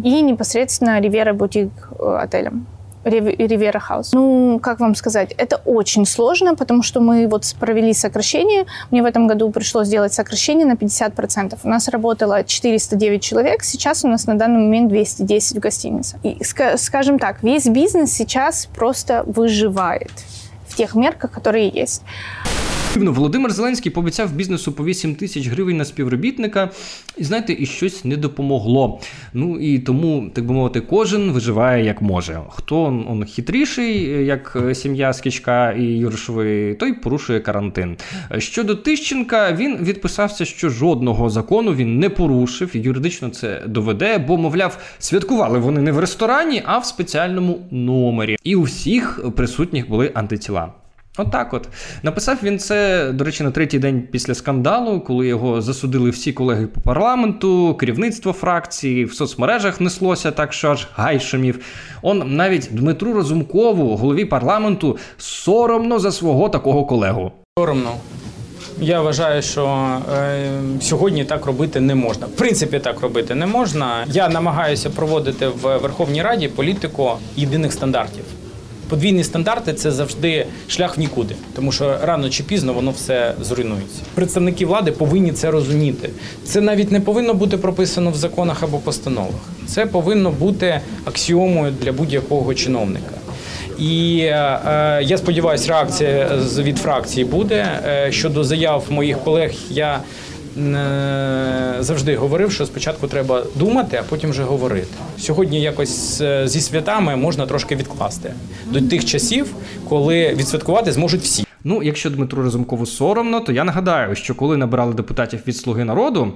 и 0.06 0.22
непосредственно 0.22 0.95
«Ривера 1.00 1.34
Бутик» 1.34 1.70
э, 2.00 2.18
отелем. 2.22 2.66
Рив- 3.04 3.38
Ривера 3.38 3.78
Хаус. 3.80 4.14
Ну, 4.14 4.60
как 4.60 4.80
вам 4.80 4.96
сказать, 4.96 5.32
это 5.38 5.58
очень 5.66 6.08
сложно, 6.08 6.56
потому 6.56 6.82
что 6.82 7.00
мы 7.02 7.28
вот 7.28 7.46
провели 7.60 7.94
сокращение. 7.94 8.66
Мне 8.90 9.04
в 9.04 9.06
этом 9.06 9.28
году 9.28 9.52
пришлось 9.52 9.88
сделать 9.88 10.12
сокращение 10.12 10.66
на 10.66 10.74
50%. 10.74 11.60
У 11.64 11.70
нас 11.70 11.88
работало 11.88 12.44
409 12.44 13.22
человек, 13.22 13.64
сейчас 13.64 14.04
у 14.04 14.08
нас 14.08 14.26
на 14.26 14.34
данный 14.34 14.60
момент 14.60 14.90
210 14.90 15.58
в 15.58 15.60
гостинице. 15.60 16.18
И, 16.24 16.38
ска- 16.42 16.78
скажем 16.78 17.20
так, 17.20 17.44
весь 17.44 17.68
бизнес 17.68 18.12
сейчас 18.12 18.66
просто 18.76 19.24
выживает 19.28 20.12
в 20.68 20.76
тех 20.76 20.96
мерках, 20.96 21.30
которые 21.32 21.70
есть. 21.70 22.02
Дивно, 22.96 23.12
Володимир 23.12 23.52
Зеленський 23.52 23.92
пообіцяв 23.92 24.34
бізнесу 24.34 24.72
по 24.72 24.86
8 24.86 25.16
тисяч 25.16 25.48
гривень 25.48 25.78
на 25.78 25.86
співробітника, 25.86 26.70
і 27.18 27.24
знаєте, 27.24 27.56
і 27.60 27.66
щось 27.66 28.06
не 28.06 28.18
допомогло. 28.18 29.00
Ну 29.34 29.60
і 29.60 29.80
тому, 29.80 30.30
так 30.34 30.46
би 30.46 30.54
мовити, 30.54 30.82
кожен 30.82 31.32
виживає 31.32 31.86
як 31.86 32.02
може. 32.02 32.42
Хто 32.50 32.84
он, 32.84 33.26
хитріший, 33.26 34.26
як 34.26 34.58
е, 34.66 34.76
сім'я 34.76 35.14
Скічка 35.14 35.72
і 35.72 35.84
Юршової, 35.84 36.74
той 36.74 36.94
порушує 36.94 37.40
карантин. 37.40 37.98
Щодо 38.38 38.76
Тищенка, 38.76 39.52
він 39.52 39.78
відписався, 39.78 40.46
що 40.46 40.70
жодного 40.70 41.30
закону 41.30 41.74
він 41.74 42.00
не 42.00 42.10
порушив, 42.10 42.76
і 42.76 42.80
юридично 42.80 43.30
це 43.30 43.62
доведе, 43.68 44.18
бо, 44.18 44.38
мовляв, 44.38 44.78
святкували 45.00 45.60
вони 45.60 45.82
не 45.82 45.92
в 45.92 46.00
ресторані, 46.00 46.62
а 46.66 46.78
в 46.78 46.86
спеціальному 46.86 47.60
номері. 47.72 48.38
І 48.44 48.56
у 48.56 48.62
всіх 48.62 49.20
присутніх 49.36 49.90
були 49.90 50.12
антитіла. 50.14 50.85
Отак 51.18 51.54
от. 51.54 51.68
Написав 52.04 52.38
він 52.44 52.60
це, 52.60 53.10
до 53.12 53.24
речі, 53.24 53.44
на 53.44 53.52
третій 53.52 53.80
день 53.80 54.08
після 54.12 54.34
скандалу, 54.34 55.02
коли 55.02 55.28
його 55.28 55.62
засудили 55.62 56.10
всі 56.10 56.34
колеги 56.34 56.68
по 56.68 56.82
парламенту, 56.82 57.76
керівництво 57.80 58.34
фракції, 58.34 59.06
в 59.06 59.14
соцмережах 59.14 59.82
неслося 59.82 60.32
так, 60.32 60.54
що 60.54 60.72
аж 60.72 60.88
гай 60.96 61.20
шумів. 61.20 61.60
Он 62.02 62.36
навіть 62.36 62.70
Дмитру 62.72 63.14
Розумкову, 63.14 63.96
голові 63.96 64.26
парламенту, 64.26 64.98
соромно 65.18 66.00
за 66.00 66.12
свого 66.12 66.50
такого 66.50 66.86
колегу. 66.86 67.32
Соромно. 67.60 67.92
Я 68.82 69.02
вважаю, 69.02 69.42
що 69.42 69.88
е, 70.14 70.50
сьогодні 70.82 71.26
так 71.26 71.46
робити 71.46 71.80
не 71.80 71.96
можна. 71.96 72.26
В 72.26 72.30
принципі, 72.30 72.80
так 72.80 73.02
робити 73.02 73.36
не 73.36 73.46
можна. 73.46 74.06
Я 74.08 74.30
намагаюся 74.30 74.90
проводити 74.90 75.48
в 75.48 75.78
Верховній 75.78 76.22
Раді 76.22 76.48
політику 76.48 77.12
єдиних 77.36 77.74
стандартів. 77.74 78.24
Подвійні 78.90 79.24
стандарти 79.24 79.74
це 79.74 79.92
завжди 79.92 80.46
шлях 80.68 80.98
в 80.98 81.00
нікуди, 81.00 81.36
тому 81.56 81.72
що 81.72 81.98
рано 82.04 82.30
чи 82.30 82.44
пізно 82.44 82.74
воно 82.74 82.92
все 82.92 83.34
зруйнується. 83.42 84.02
Представники 84.14 84.66
влади 84.66 84.92
повинні 84.92 85.32
це 85.32 85.52
розуміти. 85.52 86.10
Це 86.44 86.62
навіть 86.62 86.92
не 86.92 87.02
повинно 87.02 87.34
бути 87.34 87.58
прописано 87.58 88.12
в 88.12 88.16
законах 88.16 88.64
або 88.64 88.78
постановах. 88.78 89.42
Це 89.68 89.86
повинно 89.86 90.32
бути 90.32 90.82
аксіомою 91.06 91.74
для 91.82 91.92
будь-якого 91.92 92.54
чиновника. 92.54 93.16
І 93.80 94.20
е, 94.20 94.60
е, 94.68 95.04
я 95.04 95.18
сподіваюся, 95.18 95.72
реакція 95.72 96.30
від 96.58 96.78
фракції 96.78 97.26
буде. 97.26 97.68
Е, 97.88 98.12
щодо 98.12 98.44
заяв 98.44 98.84
моїх 98.90 99.20
колег, 99.20 99.52
я 99.70 100.00
завжди 101.80 102.16
говорив, 102.16 102.52
що 102.52 102.66
спочатку 102.66 103.08
треба 103.08 103.44
думати, 103.56 103.98
а 104.00 104.04
потім 104.04 104.30
вже 104.30 104.44
говорити. 104.44 104.88
Сьогодні 105.20 105.62
якось 105.62 106.22
е, 106.22 106.48
зі 106.48 106.62
святами 106.62 107.16
можна 107.16 107.48
трошки 107.48 107.76
відкласти 107.76 108.34
до 108.66 108.82
тих 108.82 109.06
часів, 109.06 109.48
коли 109.90 110.36
відсвяткувати 110.36 110.92
зможуть 110.92 111.22
всі. 111.22 111.45
Ну, 111.65 111.83
якщо 111.83 112.11
Дмитру 112.11 112.43
Разумкову 112.43 112.87
соромно, 112.87 113.41
то 113.41 113.53
я 113.53 113.65
нагадаю, 113.65 114.15
що 114.15 114.35
коли 114.35 114.57
набирали 114.57 114.95
депутатів 114.95 115.41
від 115.49 115.57
Слуги 115.57 115.85
народу 115.85 116.29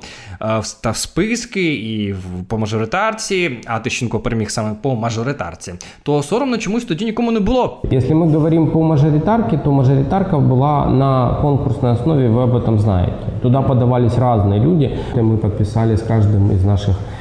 е, 0.43 0.59
в- 0.59 0.81
та 0.81 0.91
в 0.91 0.97
списки 0.97 1.75
і 1.75 2.13
в- 2.13 2.45
по 2.49 2.59
мажоритарці, 2.59 3.51
а 3.67 3.79
Тищенко 3.79 4.21
переміг 4.21 4.51
саме 4.51 4.75
по 4.83 4.95
мажоритарці, 4.97 5.75
то 6.03 6.23
соромно 6.23 6.59
чомусь 6.59 6.85
тоді 6.85 7.05
нікому 7.05 7.33
не 7.33 7.41
було. 7.41 7.83
Если 7.93 8.15
мы 8.15 8.33
говорим 8.33 8.67
по 8.71 8.83
мажоритарке, 8.83 9.57
то 9.59 9.73
мажоритарка 9.73 10.37
была 10.37 10.91
на 10.99 11.35
конкурсной 11.43 11.93
основе, 11.93 12.29
вы 12.29 12.43
об 12.43 12.55
этом 12.57 12.79
знаете. 12.79 13.13
Туда 13.43 13.63
подавались 13.63 14.19
разные 14.19 14.61
люди. 14.65 14.99
И 15.17 15.19
Мы 15.21 15.37
подписали 15.37 15.95
с 15.97 16.03
каждым 16.03 16.53
из 16.57 16.65
наших 16.65 16.95
э, 16.97 17.18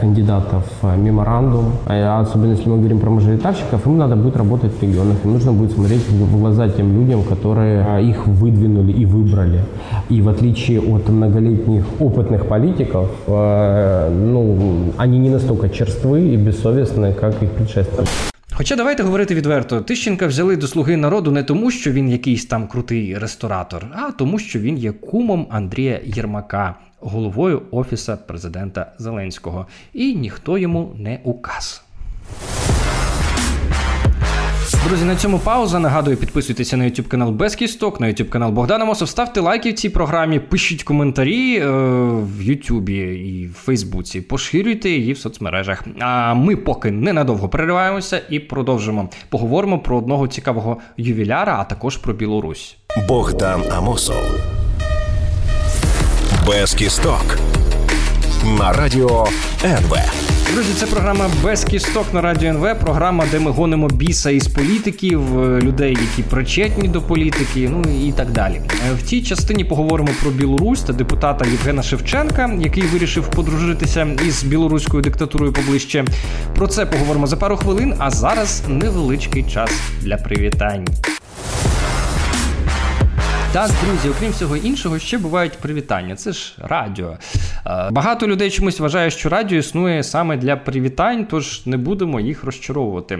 кандидатов 0.00 0.64
э, 0.82 0.96
меморандум. 0.96 1.72
А 1.86 2.20
особенно 2.20 2.52
если 2.52 2.68
мы 2.68 2.78
говорим 2.78 3.00
про 3.00 3.10
мажоритарщиков, 3.10 3.86
им 3.86 3.98
надо 3.98 4.16
будет 4.16 4.36
работать 4.36 4.72
в 4.72 4.82
регионах. 4.82 5.16
Им 5.24 5.32
нужно 5.32 5.52
будет 5.52 5.72
смотреть 5.72 6.08
в 6.08 6.40
глаза 6.40 6.68
тем 6.68 7.00
людям, 7.00 7.22
которые 7.22 7.84
а, 7.84 8.00
их 8.00 8.26
выдвинули 8.26 8.92
и 8.92 9.04
выбрали. 9.04 9.60
И 10.08 10.20
в 10.20 10.28
отличие 10.28 10.80
от 10.80 11.08
многолетних 11.08 11.84
опытных 12.00 12.46
политиков, 12.46 13.08
э, 13.26 14.10
ну, 14.10 14.92
они 14.96 15.18
не 15.18 15.30
настолько 15.30 15.68
черствы 15.68 16.34
и 16.34 16.36
бессовестны, 16.36 17.12
как 17.12 17.42
их 17.42 17.50
предшественники. 17.50 18.10
Хоча 18.52 18.76
давайте 18.76 19.02
говорити 19.02 19.34
відверто, 19.34 19.80
Тищенка 19.80 20.26
взяли 20.26 20.56
до 20.56 20.66
слуги 20.66 20.96
народу 20.96 21.30
не 21.30 21.42
тому, 21.42 21.70
що 21.70 21.92
він 21.92 22.08
якийсь 22.08 22.46
там 22.46 22.66
крутий 22.66 23.18
ресторатор, 23.18 23.86
а 23.92 24.10
тому, 24.10 24.38
що 24.38 24.58
він 24.58 24.78
є 24.78 24.92
кумом 24.92 25.46
Андрія 25.50 26.00
Єрмака, 26.04 26.74
головою 27.01 27.61
офіса 27.71 28.17
президента 28.17 28.91
Зеленського, 28.97 29.67
і 29.93 30.15
ніхто 30.15 30.57
йому 30.57 30.95
не 30.97 31.19
указ. 31.23 31.83
Друзі, 34.87 35.05
на 35.05 35.15
цьому 35.15 35.39
пауза. 35.39 35.79
Нагадую, 35.79 36.17
підписуйтеся 36.17 36.77
на 36.77 36.83
YouTube 36.83 37.07
канал 37.07 37.31
Без 37.31 37.55
Кісток, 37.55 37.99
на 37.99 38.07
YouTube 38.07 38.29
канал 38.29 38.51
Богдана 38.51 38.85
Мосов. 38.85 39.09
Ставте 39.09 39.39
лайки 39.39 39.71
в 39.71 39.73
цій 39.73 39.89
програмі, 39.89 40.39
пишіть 40.39 40.83
коментарі 40.83 41.57
е, 41.57 41.69
в 42.37 42.41
Ютубі 42.41 42.97
і 42.97 43.47
в 43.47 43.53
Фейсбуці. 43.53 44.21
Поширюйте 44.21 44.89
її 44.89 45.13
в 45.13 45.17
соцмережах. 45.17 45.83
А 45.99 46.33
ми 46.33 46.55
поки 46.55 46.91
ненадовго 46.91 47.49
перериваємося 47.49 48.21
і 48.29 48.39
продовжимо. 48.39 49.09
Поговоримо 49.29 49.79
про 49.79 49.97
одного 49.97 50.27
цікавого 50.27 50.77
ювіляра, 50.97 51.57
а 51.59 51.63
також 51.63 51.97
про 51.97 52.13
Білорусь. 52.13 52.77
Богдан 53.07 53.63
Амосов. 53.71 54.60
Без 56.47 56.73
кісток. 56.73 57.37
На 58.59 58.73
радіо 58.73 59.27
НВ. 59.63 59.95
Друзі, 60.53 60.73
це 60.73 60.85
програма 60.85 61.25
без 61.43 61.63
кісток 61.63 62.05
на 62.13 62.21
радіо 62.21 62.49
НВ. 62.49 62.79
Програма, 62.79 63.25
де 63.31 63.39
ми 63.39 63.51
гонимо 63.51 63.87
біса 63.87 64.31
із 64.31 64.47
політиків, 64.47 65.39
е, 65.39 65.61
людей, 65.61 65.97
які 66.01 66.29
причетні 66.29 66.87
до 66.87 67.01
політики, 67.01 67.69
ну 67.71 67.83
і 68.07 68.11
так 68.11 68.31
далі. 68.31 68.53
Е, 68.55 68.93
В 68.93 69.01
цій 69.01 69.21
частині 69.21 69.63
поговоримо 69.63 70.09
про 70.21 70.31
Білорусь 70.31 70.81
та 70.81 70.93
депутата 70.93 71.45
Євгена 71.45 71.83
Шевченка, 71.83 72.51
який 72.59 72.83
вирішив 72.83 73.27
подружитися 73.27 74.07
із 74.27 74.43
білоруською 74.43 75.03
диктатурою 75.03 75.53
поближче. 75.53 76.05
Про 76.55 76.67
це 76.67 76.85
поговоримо 76.85 77.27
за 77.27 77.37
пару 77.37 77.57
хвилин. 77.57 77.93
А 77.97 78.11
зараз 78.11 78.63
невеличкий 78.67 79.43
час 79.43 79.71
для 80.01 80.17
привітань. 80.17 80.87
Так, 83.53 83.71
друзі, 83.85 84.09
окрім 84.09 84.31
всього 84.31 84.57
іншого, 84.57 84.99
ще 84.99 85.17
бувають 85.17 85.53
привітання. 85.53 86.15
Це 86.15 86.31
ж 86.31 86.53
радіо. 86.57 87.17
Е, 87.65 87.89
Багато 87.91 88.27
людей 88.27 88.49
чомусь 88.49 88.79
вважає, 88.79 89.11
що 89.11 89.29
радіо 89.29 89.57
існує 89.57 90.03
саме 90.03 90.37
для 90.37 90.55
привітань, 90.55 91.25
тож 91.29 91.65
не 91.65 91.77
будемо 91.77 92.19
їх 92.19 92.43
розчаровувати. 92.43 93.19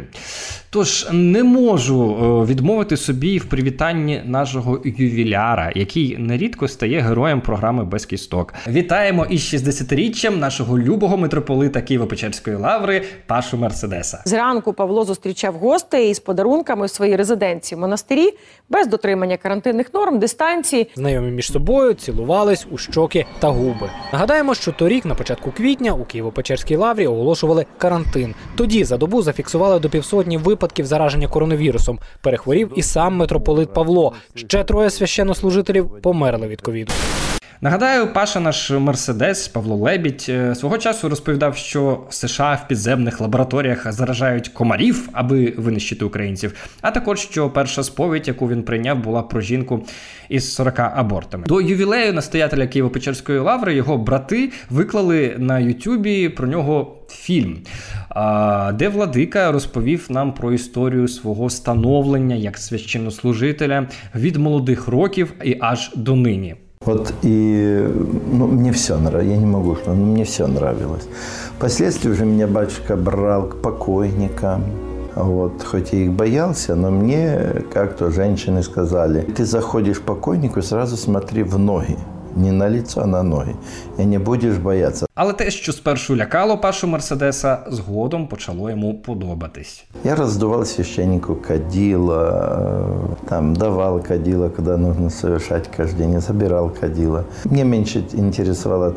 Тож 0.70 1.08
не 1.12 1.44
можу 1.44 2.18
е, 2.46 2.52
відмовити 2.52 2.98
собі 2.98 3.38
в 3.38 3.46
привітанні 3.46 4.22
нашого 4.26 4.82
ювіляра, 4.86 5.72
який 5.76 6.18
нерідко 6.18 6.68
стає 6.68 7.00
героєм 7.00 7.42
програми 7.42 7.86
без 7.86 8.06
кісток. 8.06 8.54
Вітаємо 8.68 9.26
із 9.26 9.54
60-річчям 9.54 10.38
нашого 10.38 10.80
любого 10.80 11.18
митрополита 11.18 11.80
Києво-Печерської 11.80 12.60
лаври 12.60 13.04
Пашу 13.28 13.58
Мерседеса. 13.58 14.22
Зранку 14.26 14.74
Павло 14.74 15.06
зустрічав 15.06 15.54
гостей 15.54 16.10
із 16.10 16.20
подарунками 16.20 16.86
в 16.86 16.90
своїй 16.90 17.16
резиденції 17.16 17.78
в 17.78 17.82
монастирі 17.82 18.34
без 18.70 18.88
дотримання 18.88 19.38
карантинних 19.38 19.94
норм, 19.94 20.20
дистанції. 20.20 20.92
Знайомі 20.96 21.32
між 21.32 21.52
собою 21.52 21.94
цілувались 21.94 22.68
у 22.72 22.78
щоки 22.78 23.26
та 23.40 23.48
губи. 23.48 23.90
Нагадаємо, 24.32 24.56
що 24.56 24.72
торік, 24.72 25.06
на 25.06 25.16
початку 25.16 25.52
квітня, 25.52 25.94
у 25.94 26.04
Києво-Печерській 26.04 26.78
лаврі 26.78 27.08
оголошували 27.08 27.66
карантин. 27.78 28.36
Тоді 28.56 28.84
за 28.84 28.98
добу 28.98 29.22
зафіксували 29.22 29.80
до 29.80 29.90
півсотні 29.90 30.38
випадків 30.38 30.86
зараження 30.86 31.28
коронавірусом. 31.28 32.00
Перехворів 32.22 32.72
і 32.76 32.82
сам 32.82 33.16
митрополит 33.16 33.74
Павло. 33.74 34.14
Ще 34.36 34.64
троє 34.64 34.90
священнослужителів 34.90 36.02
померли 36.02 36.48
від 36.48 36.62
ковіду. 36.62 36.92
Нагадаю, 37.64 38.14
Паша 38.14 38.40
наш 38.40 38.72
Мерседес 38.72 39.48
Павло 39.48 39.76
Лебідь 39.76 40.26
е, 40.30 40.56
свого 40.56 40.78
часу 40.78 41.10
розповідав, 41.10 41.58
що 41.58 42.04
США 42.10 42.60
в 42.66 42.68
підземних 42.68 43.22
лабораторіях 43.22 43.92
заражають 43.92 44.48
комарів, 44.48 45.10
аби 45.14 45.54
винищити 45.58 46.06
українців. 46.06 46.54
А 46.82 46.92
також 46.92 47.20
що 47.20 47.50
перша 47.50 47.84
сповідь, 47.84 48.28
яку 48.28 48.50
він 48.50 48.64
прийняв, 48.64 49.00
була 49.00 49.22
про 49.22 49.42
жінку 49.42 49.86
із 50.30 50.54
40 50.54 50.80
абортами. 50.80 51.44
До 51.48 51.62
ювілею 51.62 52.14
настоятеля 52.14 52.64
Києво-Печерської 52.64 53.44
лаври 53.44 53.76
його 53.76 53.98
брати 53.98 54.52
виклали 54.70 55.36
на 55.38 55.60
Ютубі 55.60 56.30
про 56.30 56.48
нього 56.48 56.96
фільм, 57.10 57.58
де 58.74 58.90
владика 58.90 59.52
розповів 59.52 60.08
нам 60.10 60.34
про 60.34 60.54
історію 60.54 61.08
свого 61.08 61.50
становлення 61.50 62.36
як 62.36 62.58
священнослужителя 62.58 63.88
від 64.16 64.36
молодих 64.36 64.88
років 64.88 65.34
і 65.44 65.58
аж 65.62 65.92
до 65.96 66.16
нині. 66.16 66.56
Вот 66.84 67.14
и 67.22 67.88
ну, 68.32 68.48
мне 68.48 68.72
все 68.72 68.98
нравилось, 68.98 69.30
я 69.30 69.38
не 69.38 69.46
могу, 69.46 69.76
что 69.76 69.94
но 69.94 70.04
мне 70.04 70.26
все 70.26 70.48
нравилось. 70.48 71.08
Впоследствии 71.58 72.10
уже 72.10 72.26
меня 72.26 72.48
батюшка 72.48 72.96
брал 72.96 73.50
к 73.50 73.62
покойникам, 73.62 74.64
вот, 75.14 75.62
хоть 75.64 75.94
я 75.94 76.00
их 76.00 76.12
боялся, 76.12 76.74
но 76.74 76.90
мне 76.90 77.64
как-то 77.72 78.10
женщины 78.10 78.64
сказали, 78.64 79.22
ты 79.22 79.46
заходишь 79.46 80.00
к 80.00 80.04
покойнику, 80.04 80.64
сразу 80.64 80.98
смотри 80.98 81.44
в 81.44 81.60
ноги. 81.60 82.00
Не 82.36 82.52
на 82.52 82.70
лицо, 82.70 83.02
а 83.02 83.06
на 83.06 83.24
ноги. 83.24 83.56
І 84.00 84.06
не 84.06 84.20
будеш 84.20 84.58
боятися. 84.58 85.06
Але 85.16 85.34
те, 85.34 85.52
що 85.52 85.74
спершу 85.74 86.16
лякало 86.16 86.58
Пашу 86.58 86.88
Мерседеса, 86.88 87.58
згодом 87.70 88.28
почало 88.28 88.70
йому 88.70 88.94
подобатись. 88.94 89.86
Я 90.04 90.16
раздувал 90.16 90.66
священнику 90.66 91.36
кадила, 91.36 92.88
там 93.30 93.56
давал 93.56 94.02
кадила, 94.02 94.50
когда 94.50 94.78
нужно 94.78 95.10
совершать 95.10 95.70
каждый 95.78 95.98
день, 95.98 96.14
я 96.14 96.20
забирал 96.20 96.72
кадила. 96.80 97.24
Мне 97.46 97.64
меньше 97.64 98.04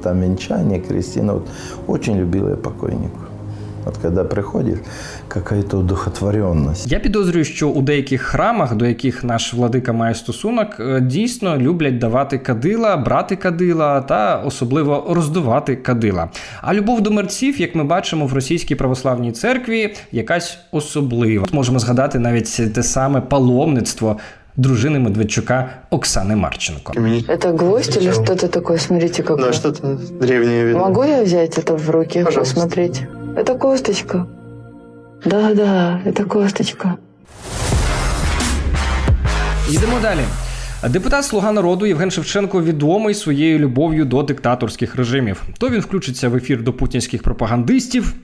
там 0.02 0.20
венчание, 0.20 0.80
крестина. 0.80 1.32
Вот 1.32 1.48
очень 1.86 2.16
любил 2.16 2.48
я 2.48 2.56
покойнику. 2.56 3.18
От 3.86 3.98
коли 3.98 4.24
приходиш, 4.24 4.79
какая-то 5.27 5.77
удохотворенность. 5.77 6.92
Я 6.92 7.00
підозрюю, 7.00 7.46
що 7.46 7.70
у 7.70 7.81
деяких 7.81 8.22
храмах, 8.22 8.75
до 8.75 8.85
яких 8.85 9.24
наш 9.24 9.53
владика 9.53 9.94
має 9.94 10.15
стосунок, 10.15 10.68
е, 10.79 11.01
дійсно 11.01 11.57
люблять 11.57 11.98
давати 11.98 12.37
кадила, 12.37 12.98
брати 12.98 13.35
кадила 13.35 14.01
та 14.01 14.37
особливо 14.46 15.05
роздувати 15.09 15.75
кадила. 15.75 16.29
А 16.61 16.74
любов 16.74 17.01
до 17.01 17.11
мерців, 17.11 17.61
як 17.61 17.75
ми 17.75 17.83
бачимо 17.83 18.25
в 18.25 18.33
російській 18.33 18.75
православній 18.75 19.31
церкві, 19.31 19.96
якась 20.11 20.57
особлива. 20.72 21.46
Можемо 21.51 21.79
згадати 21.79 22.20
навіть 22.20 22.74
те 22.74 22.83
саме 22.83 23.22
паломництво. 23.22 24.18
Дружины 24.57 25.00
Медведчука 25.00 25.70
Оксаны 25.89 26.35
Марченко. 26.35 26.92
Это 27.29 27.53
гвоздь 27.53 27.96
или 27.96 28.11
что-то 28.11 28.50
такое? 28.50 28.77
Смотрите, 28.77 29.24
какое. 29.24 29.46
Да, 29.46 29.53
что-то 29.53 29.96
древнее 30.20 30.65
видно. 30.65 30.79
Могу 30.79 31.03
я 31.03 31.24
взять 31.24 31.57
это 31.57 31.77
в 31.77 31.89
руки, 31.89 32.24
Пожалуйста. 32.24 32.55
посмотреть? 32.55 33.03
Это 33.36 33.58
косточка. 33.58 34.26
Да-да, 35.25 36.00
это 36.06 36.25
косточка. 36.25 36.97
Йдемо 39.70 40.00
далі. 40.02 40.20
Депутат 40.90 41.25
Слуга 41.25 41.52
народу 41.52 41.86
Євген 41.86 42.10
Шевченко 42.10 42.62
відомий 42.62 43.14
своєю 43.14 43.58
любов'ю 43.58 44.04
до 44.04 44.23
диктаторських 44.23 44.97
режимів. 44.97 45.42
То 45.58 45.70
він 45.70 45.80
включиться 45.80 46.28
в 46.28 46.36
ефір 46.36 46.62
до 46.62 46.73
путінських 46.73 47.23
пропагандистів. 47.23 48.14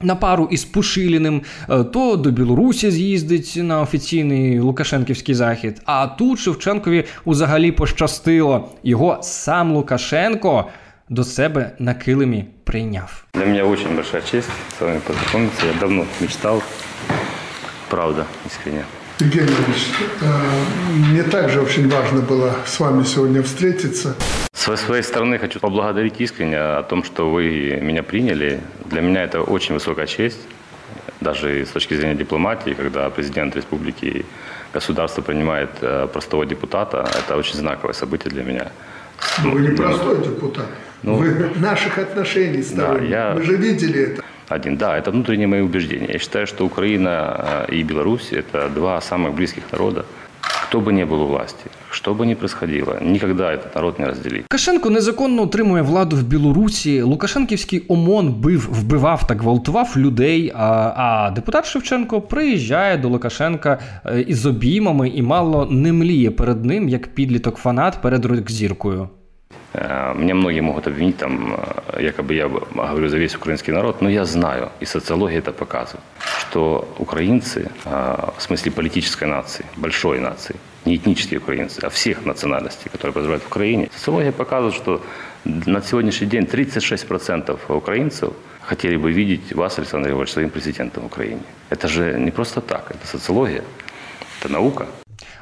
На 0.00 0.14
пару 0.14 0.48
із 0.50 0.64
Пушиліним, 0.64 1.42
е, 1.70 1.84
то 1.84 2.16
до 2.16 2.30
Білорусі 2.30 2.90
з'їздить 2.90 3.54
на 3.56 3.80
офіційний 3.80 4.60
Лукашенківський 4.60 5.34
захід. 5.34 5.82
А 5.84 6.06
тут 6.06 6.38
Шевченкові 6.38 7.04
взагалі 7.26 7.72
пощастило. 7.72 8.68
Його 8.82 9.18
сам 9.22 9.72
Лукашенко 9.72 10.64
до 11.09 11.23
себе 11.23 11.71
на 11.79 11.93
килимі 11.93 12.45
прийняв. 12.63 13.23
Для 13.33 13.45
меня 13.45 13.63
очень 13.63 13.95
большая 13.95 14.21
честь 14.21 14.49
с 14.77 14.81
вами 14.81 14.99
познакомиться. 15.07 15.65
Я 15.65 15.73
давно 15.79 16.05
мечтал. 16.21 16.63
Правда, 17.89 18.25
искренне. 18.45 18.83
Евгений 19.19 19.47
Ильич, 19.47 19.87
э, 20.21 20.25
мне 20.95 21.23
также 21.23 21.61
очень 21.61 21.89
важно 21.89 22.21
было 22.21 22.55
с 22.65 22.79
вами 22.79 23.03
сегодня 23.03 23.41
встретиться. 23.41 24.15
С 24.53 24.75
своей 24.77 25.03
стороны 25.03 25.37
хочу 25.37 25.59
поблагодарить 25.59 26.21
искренне 26.21 26.57
о 26.57 26.83
том, 26.83 27.03
что 27.03 27.29
вы 27.29 27.79
меня 27.81 28.01
приняли. 28.01 28.59
Для 28.85 29.01
меня 29.01 29.23
это 29.23 29.41
очень 29.41 29.75
высокая 29.75 30.07
честь, 30.07 30.39
даже 31.21 31.65
с 31.65 31.69
точки 31.69 31.95
зрения 31.95 32.15
дипломатии, 32.15 32.73
когда 32.73 33.09
президент 33.09 33.55
республики 33.55 34.05
и 34.05 34.25
государство 34.73 35.21
принимает 35.21 35.69
э, 35.81 36.07
простого 36.07 36.45
депутата, 36.45 37.07
это 37.19 37.37
очень 37.37 37.55
знаковое 37.55 37.93
событие 37.93 38.31
для 38.31 38.43
меня. 38.43 38.71
Но 39.44 39.50
вы 39.50 39.60
не 39.60 39.68
простой 39.76 40.16
депутат. 40.24 40.66
Ну, 41.02 41.14
вы 41.14 41.50
наших 41.60 41.98
отношений 41.98 42.62
сторонник. 42.62 43.10
я- 43.10 43.34
Мы 43.34 43.42
же 43.42 43.56
видели 43.56 44.00
это. 44.12 44.22
Один, 44.48 44.76
да, 44.76 44.96
это 44.98 45.10
внутренние 45.10 45.46
мои 45.46 45.60
убеждения. 45.60 46.08
Я 46.12 46.18
считаю, 46.18 46.46
что 46.46 46.64
Украина 46.64 47.66
э, 47.68 47.74
и 47.74 47.82
Беларусь– 47.82 48.28
это 48.32 48.68
два 48.74 49.00
самых 49.00 49.34
близких 49.34 49.62
народа. 49.72 50.04
Кто 50.73 50.79
бы 50.81 50.91
ни 50.91 51.03
был 51.03 51.21
у 51.21 51.27
власти, 51.27 51.65
что 51.91 52.13
бы 52.13 52.25
ни 52.25 52.33
происходило, 52.33 52.97
никогда 53.01 53.53
этот 53.53 53.75
народ 53.75 53.99
не 53.99 54.05
разделит. 54.05 54.41
Лукашенко 54.41 54.89
незаконно 54.89 55.41
отримує 55.41 55.83
владу 55.83 56.15
в 56.15 56.23
Білорусі. 56.23 57.01
Лукашенківський 57.01 57.85
ОМОН 57.87 58.33
бив, 58.33 58.69
вбивав 58.71 59.27
та 59.27 59.35
гвалтував 59.35 59.93
людей. 59.97 60.51
А, 60.55 60.93
а 60.95 61.31
депутат 61.31 61.65
Шевченко 61.65 62.21
приїжджає 62.21 62.97
до 62.97 63.09
Лукашенка 63.09 63.79
е, 64.05 64.21
із 64.21 64.45
обіймами 64.45 65.09
і 65.09 65.21
мало 65.21 65.65
не 65.65 65.93
мліє 65.93 66.31
перед 66.31 66.65
ним, 66.65 66.89
як 66.89 67.07
підліток 67.07 67.57
фанат 67.57 68.01
перед 68.01 68.25
рок-зіркою. 68.25 69.09
Э, 69.73 70.13
Меня 70.15 70.35
многие 70.35 70.61
могут 70.61 70.87
обвинить, 70.87 71.17
там, 71.17 71.55
э, 71.93 72.01
якобы 72.03 72.35
я 72.35 72.47
говорю 72.47 73.09
за 73.09 73.17
весь 73.17 73.35
украинский 73.35 73.73
народ, 73.73 74.01
но 74.01 74.09
я 74.09 74.25
знаю, 74.25 74.69
и 74.79 74.85
социология 74.85 75.39
это 75.39 75.51
показывает, 75.51 76.03
что 76.39 76.87
украинцы, 76.99 77.71
э, 77.85 78.29
в 78.37 78.41
смысле 78.41 78.71
политической 78.71 79.27
нации, 79.27 79.65
большой 79.77 80.19
нации, 80.19 80.55
не 80.85 80.95
этнические 80.95 81.39
украинцы, 81.39 81.79
а 81.83 81.89
всех 81.89 82.25
национальностей, 82.25 82.91
которые 82.91 83.13
проживают 83.13 83.43
в 83.43 83.47
Украине, 83.47 83.89
социология 83.95 84.31
показывает, 84.31 84.75
что 84.75 85.01
на 85.45 85.81
сегодняшний 85.81 86.27
день 86.27 86.45
36% 86.45 87.59
украинцев 87.69 88.33
хотели 88.61 88.97
бы 88.97 89.11
видеть 89.11 89.53
вас, 89.53 89.79
Александр 89.79 90.07
Григорьевич, 90.07 90.33
своим 90.33 90.49
президентом 90.49 91.03
в 91.03 91.05
Украине. 91.07 91.41
Это 91.69 91.87
же 91.87 92.19
не 92.19 92.31
просто 92.31 92.61
так, 92.61 92.91
это 92.91 93.07
социология. 93.07 93.63
Это 94.39 94.51
наука. 94.51 94.85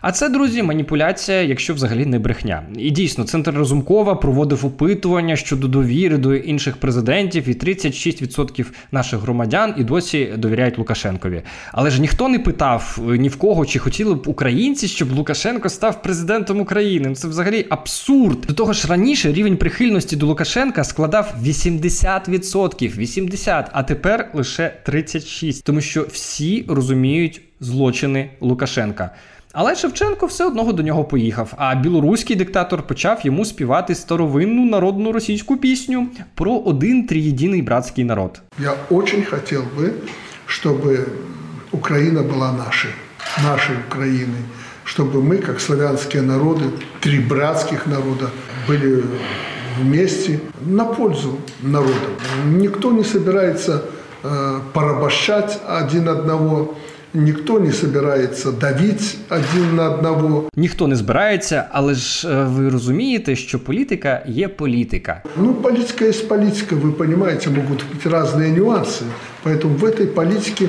А 0.08 0.12
це, 0.12 0.28
друзі, 0.28 0.62
маніпуляція, 0.62 1.42
якщо 1.42 1.74
взагалі 1.74 2.06
не 2.06 2.18
брехня. 2.18 2.62
І 2.78 2.90
дійсно, 2.90 3.24
центр 3.24 3.54
Разумкова 3.54 4.14
проводив 4.14 4.66
опитування 4.66 5.36
щодо 5.36 5.68
довіри 5.68 6.18
до 6.18 6.34
інших 6.34 6.76
президентів, 6.76 7.48
і 7.48 7.52
36% 7.52 8.66
наших 8.92 9.20
громадян 9.20 9.74
і 9.78 9.84
досі 9.84 10.32
довіряють 10.36 10.78
Лукашенкові. 10.78 11.42
Але 11.72 11.90
ж 11.90 12.00
ніхто 12.00 12.28
не 12.28 12.38
питав 12.38 12.98
е, 13.08 13.18
ні 13.18 13.28
в 13.28 13.36
кого, 13.36 13.66
чи 13.66 13.78
хотіли 13.78 14.14
б 14.14 14.28
українці, 14.28 14.88
щоб 14.88 15.12
Лукашенко 15.12 15.68
став 15.68 16.02
президентом 16.02 16.60
України. 16.60 17.14
Це 17.14 17.28
взагалі 17.28 17.66
абсурд. 17.70 18.40
До 18.40 18.54
того 18.54 18.72
ж, 18.72 18.88
раніше 18.88 19.32
рівень 19.32 19.56
прихильності 19.56 20.16
до 20.16 20.26
Лукашенка 20.26 20.84
складав 20.84 21.34
80%, 21.44 22.98
80%, 22.98 23.64
а 23.72 23.82
тепер 23.82 24.30
лише 24.34 24.72
36%. 24.86 25.62
Тому 25.64 25.80
що 25.80 26.06
всі 26.12 26.64
розуміють 26.68 27.40
злочини 27.60 28.30
Лукашенка. 28.40 29.10
Але 29.55 29.75
Шевченко 29.75 30.25
все 30.25 30.45
одного 30.45 30.73
до 30.73 30.83
нього 30.83 31.03
поїхав, 31.03 31.53
а 31.57 31.75
білоруський 31.75 32.35
диктатор 32.35 32.87
почав 32.87 33.19
йому 33.23 33.45
співати 33.45 33.95
старовинну 33.95 34.65
народну 34.65 35.11
російську 35.11 35.57
пісню 35.57 36.07
про 36.35 36.53
один 36.53 37.07
триєдиний 37.07 37.61
братський 37.61 38.03
народ. 38.03 38.41
Я 38.59 38.73
очень 38.89 39.23
хотел 39.23 39.63
бы, 39.77 39.91
чтобы 40.47 41.05
Украина 41.71 42.21
была 42.21 42.51
нашей, 42.51 42.91
нашей 43.43 43.75
Украиной, 43.87 44.43
чтобы 44.85 45.21
мы, 45.21 45.37
как 45.37 45.61
славянские 45.61 46.21
народы, 46.21 46.65
три 46.99 47.19
братских 47.19 47.87
народа, 47.87 48.29
были 48.67 49.03
вместе 49.79 50.39
на 50.65 50.85
пользу 50.85 51.39
народа. 51.61 52.09
Никто 52.45 52.91
не 52.91 53.03
собирается 53.03 53.83
э, 54.23 54.59
порабощать 54.73 55.59
один 55.67 56.09
одного, 56.09 56.75
Ніхто 57.14 57.60
не 57.60 57.72
збирається 57.72 58.52
давити 58.52 59.04
один 59.30 59.76
на 59.76 59.90
одного. 59.90 60.48
Ніхто 60.56 60.88
не 60.88 60.96
збирається, 60.96 61.68
але 61.70 61.94
ж 61.94 62.28
е, 62.28 62.44
ви 62.44 62.68
розумієте, 62.68 63.36
що 63.36 63.64
політика 63.64 64.24
є 64.28 64.48
політика. 64.48 65.22
Ну, 65.36 65.54
політика 65.54 66.04
є 66.04 66.12
політика, 66.12 66.76
ви 66.76 66.92
розумієте, 66.98 67.50
можуть 67.50 67.68
бути 67.68 67.84
різні 68.04 68.60
нюанси. 68.60 69.04
Поэтому 69.44 69.76
в 69.76 69.90
цій 69.96 70.06
політиці 70.06 70.68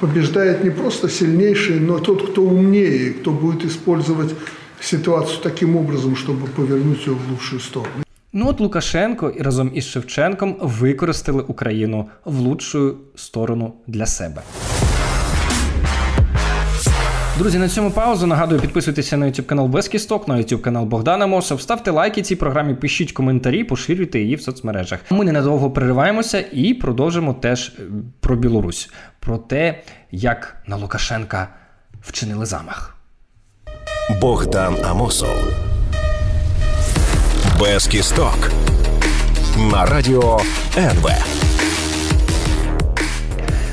побеждает 0.00 0.64
не 0.64 0.70
просто 0.70 1.08
сильнейший, 1.08 1.80
но 1.80 1.98
тот, 1.98 2.30
кто 2.30 2.42
умнее, 2.42 3.10
кто 3.10 3.30
будет 3.30 3.64
использовать 3.64 4.34
ситуацию 4.80 5.38
таким 5.42 5.76
образом, 5.76 6.16
чтобы 6.16 6.46
повернуть 6.46 7.06
ее 7.06 7.14
в 7.14 7.30
лучшую 7.30 7.60
сторону. 7.60 8.04
Ну 8.32 8.48
от 8.48 8.60
Лукашенко 8.60 9.30
і 9.30 9.42
разом 9.42 9.70
із 9.74 9.84
Шевченком 9.84 10.56
використали 10.60 11.42
Україну 11.42 12.08
в 12.24 12.38
лучшу 12.38 12.96
сторону 13.14 13.72
для 13.86 14.06
себе. 14.06 14.42
Друзі, 17.38 17.58
на 17.58 17.68
цьому 17.68 17.90
паузу. 17.90 18.26
Нагадую, 18.26 18.60
підписуйтеся 18.60 19.16
на 19.16 19.26
YouTube 19.26 19.44
канал 19.46 19.66
Безкісток, 19.66 20.28
на 20.28 20.36
YouTube 20.36 20.60
канал 20.60 20.84
Богдана 20.84 21.26
Мосов. 21.26 21.60
Ставте 21.60 21.90
лайки 21.90 22.22
цій 22.22 22.36
програмі, 22.36 22.74
пишіть 22.74 23.12
коментарі, 23.12 23.64
поширюйте 23.64 24.20
її 24.20 24.36
в 24.36 24.42
соцмережах. 24.42 25.00
Ми 25.10 25.24
ненадовго 25.24 25.70
перериваємося 25.70 26.44
і 26.52 26.74
продовжимо 26.74 27.34
теж 27.34 27.68
е, 27.68 27.82
про 28.20 28.36
Білорусь, 28.36 28.90
про 29.20 29.38
те, 29.38 29.82
як 30.10 30.56
на 30.66 30.76
Лукашенка 30.76 31.48
вчинили 32.02 32.46
замах. 32.46 32.96
Богдан 34.20 34.76
Амосов. 34.84 35.48
Без 37.60 37.86
кісток. 37.86 38.50
На 39.72 39.86
радіо 39.86 40.40
НВ. 40.76 41.08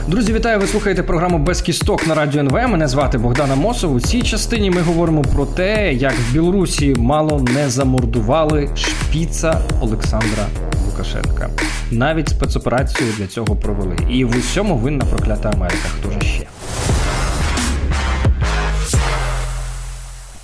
Друзі, 0.08 0.34
вітаю! 0.34 0.60
Ви 0.60 0.68
слухаєте 0.68 1.04
програму 1.04 1.40
Без 1.40 1.62
кісток 1.62 2.08
на 2.08 2.16
радіо 2.16 2.42
НВ. 2.42 2.54
Мене 2.54 2.88
звати 2.88 3.18
Богдан 3.18 3.52
Амосов. 3.52 3.94
У 3.94 4.00
цій 4.00 4.22
частині 4.22 4.72
ми 4.72 4.82
говоримо 4.82 5.22
про 5.22 5.46
те, 5.46 5.94
як 5.94 6.14
в 6.14 6.34
Білорусі 6.34 6.96
мало 6.98 7.46
не 7.54 7.70
замордували 7.70 8.70
шпіца 8.76 9.62
Олександра 9.82 10.46
Лукашенка. 10.86 11.50
Навіть 11.92 12.30
спецоперацію 12.30 13.10
для 13.18 13.28
цього 13.28 13.56
провели. 13.56 13.98
І 14.10 14.26
в 14.26 14.38
усьому 14.38 14.78
винна 14.78 15.06
проклята 15.06 15.50
Америка. 15.50 15.88
Хто 16.00 16.12
ж 16.12 16.20
ще? 16.22 16.48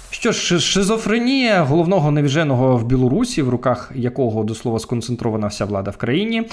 Що 0.09 0.31
ж, 0.31 0.59
шизофренія 0.59 1.63
головного 1.63 2.11
невіженого 2.11 2.77
в 2.77 2.85
Білорусі, 2.85 3.41
в 3.41 3.49
руках 3.49 3.91
якого 3.95 4.43
до 4.43 4.55
слова 4.55 4.79
сконцентрована 4.79 5.47
вся 5.47 5.65
влада 5.65 5.91
в 5.91 5.97
країні, 5.97 6.47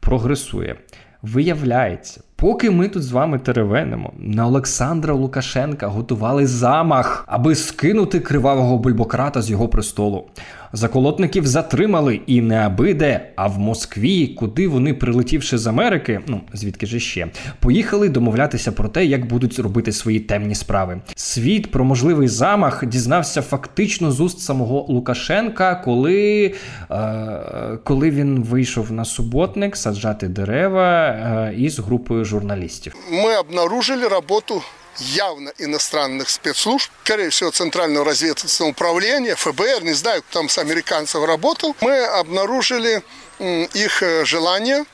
прогресує. 0.00 0.76
Виявляється, 1.22 2.20
поки 2.36 2.70
ми 2.70 2.88
тут 2.88 3.02
з 3.02 3.12
вами 3.12 3.38
теревенимо, 3.38 4.12
на 4.18 4.46
Олександра 4.46 5.14
Лукашенка 5.14 5.86
готували 5.86 6.46
замах, 6.46 7.24
аби 7.26 7.54
скинути 7.54 8.20
кривавого 8.20 8.78
бульбократа 8.78 9.42
з 9.42 9.50
його 9.50 9.68
престолу. 9.68 10.24
Заколотників 10.72 11.46
затримали 11.46 12.20
і 12.26 12.40
не 12.40 12.56
аби 12.56 12.94
де, 12.94 13.32
а 13.36 13.46
в 13.46 13.58
Москві, 13.58 14.26
куди 14.26 14.68
вони, 14.68 14.94
прилетівши 14.94 15.58
з 15.58 15.66
Америки, 15.66 16.20
ну 16.26 16.40
звідки 16.52 16.86
ж 16.86 17.00
ще, 17.00 17.26
поїхали 17.60 18.08
домовлятися 18.08 18.72
про 18.72 18.88
те, 18.88 19.04
як 19.04 19.26
будуть 19.26 19.58
робити 19.58 19.92
свої 19.92 20.20
темні 20.20 20.54
справи. 20.54 21.00
Світ 21.14 21.70
про 21.70 21.84
можливий 21.84 22.28
замах 22.28 22.86
дізнався 22.86 23.42
фактично 23.42 24.12
з 24.12 24.20
уст 24.20 24.40
самого 24.40 24.86
Лукашенка, 24.88 25.74
коли, 25.74 26.54
е, 26.90 27.78
коли 27.84 28.10
він 28.10 28.42
вийшов 28.42 28.92
на 28.92 29.04
суботник 29.04 29.76
саджати 29.76 30.28
дерева 30.28 31.06
е, 31.06 31.54
із 31.58 31.78
групою 31.78 32.24
журналістів. 32.26 32.94
Ми 33.10 33.36
обнаружили 33.36 34.08
роботу 34.08 34.62
явно 35.00 35.52
иностранных 35.58 36.28
спецслужб, 36.28 36.90
скорее 37.04 37.28
всего, 37.28 37.50
Центрального 37.50 38.04
разведывательного 38.04 38.70
управления, 38.70 39.34
ФБР, 39.34 39.82
не 39.82 39.94
знаю, 39.94 40.22
кто 40.22 40.40
там 40.40 40.48
с 40.48 40.58
американцев 40.58 41.24
работал, 41.24 41.76
мы 41.80 42.04
обнаружили 42.04 43.02
их 43.74 44.02
желание 44.24 44.84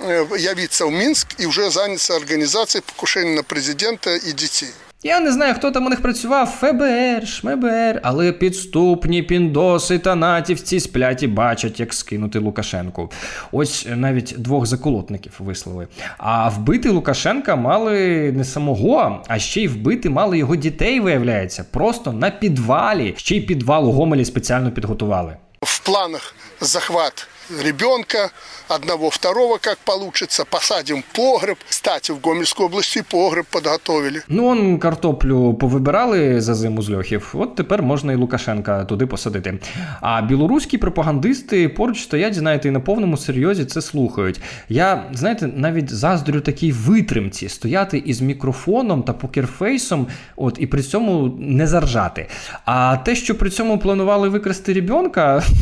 явиться 0.00 0.86
в 0.86 0.90
Минск 0.90 1.28
и 1.38 1.46
уже 1.46 1.70
заняться 1.70 2.16
организацией 2.16 2.82
покушения 2.82 3.36
на 3.36 3.42
президента 3.42 4.16
и 4.16 4.32
детей. 4.32 4.70
Я 5.04 5.20
не 5.20 5.32
знаю, 5.32 5.54
хто 5.54 5.70
там 5.72 5.86
у 5.86 5.88
них 5.88 6.00
працював, 6.00 6.46
ФБР, 6.48 7.26
ШМБР, 7.28 8.00
але 8.02 8.32
підступні 8.32 9.22
піндоси 9.22 9.98
та 9.98 10.14
натівці 10.14 10.80
сплять 10.80 11.22
і 11.22 11.26
бачать, 11.26 11.80
як 11.80 11.94
скинути 11.94 12.38
Лукашенку. 12.38 13.10
Ось 13.52 13.86
навіть 13.96 14.34
двох 14.38 14.66
заколотників 14.66 15.32
вислали. 15.38 15.88
А 16.18 16.48
вбити 16.48 16.90
Лукашенка 16.90 17.56
мали 17.56 18.32
не 18.32 18.44
самого, 18.44 19.22
а 19.28 19.38
ще 19.38 19.62
й 19.62 19.68
вбити 19.68 20.10
мали 20.10 20.38
його 20.38 20.56
дітей, 20.56 21.00
виявляється, 21.00 21.64
просто 21.70 22.12
на 22.12 22.30
підвалі. 22.30 23.14
Ще 23.16 23.36
й 23.36 23.40
підвал 23.40 23.88
у 23.88 23.92
Гомелі 23.92 24.24
спеціально 24.24 24.70
підготували. 24.70 25.36
В 25.62 25.78
планах 25.78 26.34
захват 26.60 27.28
ребенка, 27.60 28.30
одного, 28.68 29.10
второго, 29.10 29.58
как 29.58 29.78
получится, 29.78 30.44
посадим 30.44 31.04
погреб. 31.14 31.58
Кстати, 31.68 32.12
в 32.12 32.20
Гомельской 32.20 32.66
области 32.66 33.02
погреб 33.02 33.46
подготовили. 33.46 34.22
Ну, 34.28 34.46
он 34.46 34.78
картоплю 34.78 35.54
повибирали 35.54 36.40
за 36.40 36.54
зиму 36.54 36.82
з 36.82 36.90
льохів, 36.90 37.30
от 37.34 37.54
тепер 37.54 37.82
можна 37.82 38.12
і 38.12 38.16
Лукашенка 38.16 38.84
туди 38.84 39.06
посадити. 39.06 39.58
А 40.00 40.22
білоруські 40.22 40.78
пропагандисти 40.78 41.68
поруч 41.68 42.02
стоять, 42.02 42.34
знаєте, 42.34 42.68
і 42.68 42.70
на 42.70 42.80
повному 42.80 43.16
серйозі 43.16 43.64
це 43.64 43.82
слухають. 43.82 44.40
Я, 44.68 45.10
знаєте, 45.12 45.46
навіть 45.46 45.94
заздрю 45.94 46.40
такій 46.40 46.72
витримці 46.72 47.48
стояти 47.48 47.98
із 47.98 48.20
мікрофоном 48.20 49.02
та 49.02 49.12
покерфейсом, 49.12 50.06
от 50.36 50.56
і 50.58 50.66
при 50.66 50.82
цьому 50.82 51.36
не 51.38 51.66
заржати. 51.66 52.28
А 52.64 52.96
те, 52.96 53.14
що 53.14 53.38
при 53.38 53.50
цьому 53.50 53.78
планували 53.78 54.28
викрасти 54.28 54.72
ребенка. 54.72 55.42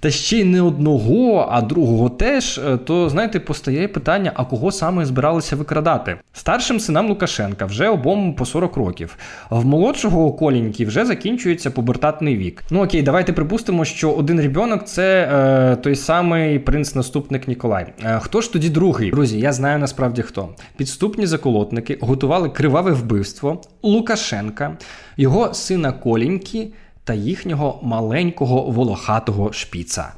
Та 0.00 0.10
ще 0.10 0.38
й 0.38 0.44
не 0.44 0.62
одного, 0.62 1.48
а 1.50 1.62
другого 1.62 2.08
теж, 2.08 2.58
е, 2.58 2.76
то 2.76 3.08
знаєте, 3.08 3.40
постає 3.40 3.88
питання, 3.88 4.32
а 4.34 4.44
кого 4.44 4.72
саме 4.72 5.06
збиралися 5.06 5.56
викрадати? 5.56 6.16
Старшим 6.32 6.80
синам 6.80 7.08
Лукашенка 7.08 7.66
вже 7.66 7.88
обом 7.88 8.34
по 8.34 8.44
40 8.44 8.76
років. 8.76 9.16
В 9.50 9.66
молодшого 9.66 10.32
коліньки 10.32 10.84
вже 10.86 11.04
закінчується 11.04 11.70
пубертатний 11.70 12.36
вік. 12.36 12.62
Ну 12.70 12.84
окей, 12.84 13.02
давайте 13.02 13.32
припустимо, 13.32 13.84
що 13.84 14.12
один 14.12 14.40
ребенок 14.40 14.84
це 14.84 15.28
е, 15.32 15.76
той 15.76 15.96
самий 15.96 16.58
принц-наступник 16.58 17.48
Ніколай. 17.48 17.86
Е, 18.04 18.18
хто 18.22 18.40
ж 18.40 18.52
тоді 18.52 18.70
другий? 18.70 19.10
Друзі, 19.10 19.40
я 19.40 19.52
знаю 19.52 19.78
насправді 19.78 20.22
хто. 20.22 20.48
Підступні 20.76 21.26
заколотники 21.26 21.98
готували 22.00 22.48
криваве 22.48 22.92
вбивство 22.92 23.62
Лукашенка, 23.82 24.76
його 25.16 25.54
сина 25.54 25.92
Коліньки 25.92 26.68
та 27.06 27.14
їхнього 27.14 27.78
маленького 27.82 28.62
волохатого 28.62 29.52
шпіца. 29.52 30.12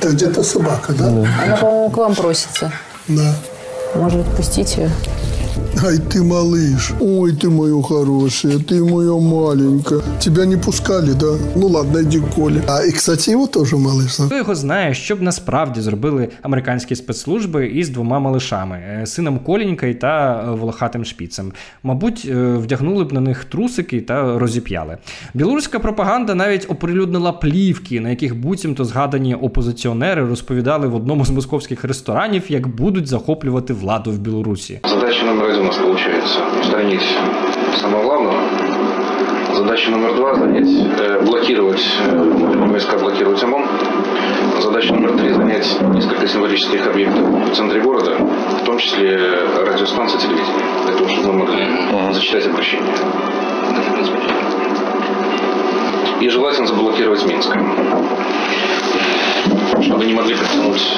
Це 0.00 0.08
где-то 0.08 0.44
собака, 0.44 0.92
да? 0.92 1.04
Вона, 1.04 1.56
по-моєму, 1.60 1.90
к 1.90 2.00
вам 2.00 2.14
проситься. 2.14 2.72
Да. 3.08 3.34
Може, 4.00 4.18
відпустіть 4.18 4.78
ее? 4.78 4.90
Ай, 5.83 5.97
ты 5.97 6.23
малыш. 6.23 6.93
Ой, 7.01 7.33
ты 7.33 7.49
моя 7.49 7.81
хорошая, 7.83 8.59
ты 8.59 8.83
моя 8.83 9.19
маленькая. 9.19 10.01
Тебя 10.19 10.45
не 10.45 10.55
пускали, 10.57 11.11
да? 11.13 11.37
Ну 11.55 11.67
ладно, 11.67 12.01
иди 12.01 12.19
к 12.19 12.33
Коле. 12.35 12.63
А, 12.67 12.83
и, 12.85 12.91
кстати, 12.91 13.31
его 13.31 13.45
тоже 13.47 13.75
малыш. 13.75 14.17
да? 14.17 14.25
Хто 14.25 14.37
його 14.37 14.55
знає, 14.55 14.93
що 14.93 15.15
б 15.15 15.21
насправді 15.21 15.81
зробили 15.81 16.29
американські 16.41 16.95
спецслужби 16.95 17.67
із 17.67 17.89
двома 17.89 18.19
малишами 18.19 18.77
е, 18.77 19.05
сином 19.05 19.39
Колінька 19.39 19.93
та 19.93 20.43
е, 20.47 20.51
волохатим 20.51 21.05
шпіцем. 21.05 21.51
Мабуть, 21.83 22.27
е, 22.29 22.33
вдягнули 22.53 23.03
б 23.03 23.13
на 23.13 23.21
них 23.21 23.43
трусики 23.43 24.01
та 24.01 24.39
розіп'яли. 24.39 24.97
Білоруська 25.33 25.79
пропаганда 25.79 26.35
навіть 26.35 26.65
оприлюднила 26.69 27.31
плівки, 27.31 27.99
на 28.01 28.09
яких 28.09 28.35
буцімто 28.35 28.85
згадані 28.85 29.35
опозиціонери 29.35 30.25
розповідали 30.25 30.87
в 30.87 30.95
одному 30.95 31.25
з 31.25 31.29
московських 31.29 31.83
ресторанів, 31.83 32.43
як 32.49 32.67
будуть 32.67 33.07
захоплювати 33.07 33.73
владу 33.73 34.11
в 34.11 34.19
Білорусі. 34.19 34.79
Задача 34.83 35.25
номер 35.25 35.48
один 35.50 35.62
у 35.62 35.66
нас 35.66 35.76
получается 35.76 36.40
устранить 36.60 37.02
самого 37.80 38.04
главного. 38.04 38.40
Задача 39.54 39.90
номер 39.90 40.14
два 40.14 40.34
занять, 40.34 40.68
э, 40.98 41.20
блокировать, 41.24 41.84
э, 42.06 42.66
войска 42.68 42.96
блокировать 42.98 43.42
ОМОН. 43.42 43.66
Задача 44.60 44.94
номер 44.94 45.12
три 45.18 45.32
занять 45.32 45.66
несколько 45.92 46.28
символических 46.28 46.86
объектов 46.86 47.24
в 47.50 47.54
центре 47.54 47.80
города, 47.80 48.16
в 48.62 48.64
том 48.64 48.78
числе 48.78 49.16
радиостанции 49.66 50.18
телевидения, 50.18 50.64
для 50.86 50.94
того, 50.94 51.08
чтобы 51.08 51.32
мы 51.32 51.38
могли 51.40 51.66
зачитать 52.12 52.46
обращение. 52.46 52.94
И 56.20 56.28
желательно 56.28 56.66
заблокировать 56.68 57.26
Минск, 57.26 57.56
чтобы 59.82 60.04
не 60.04 60.14
могли 60.14 60.36
притянуть 60.36 60.96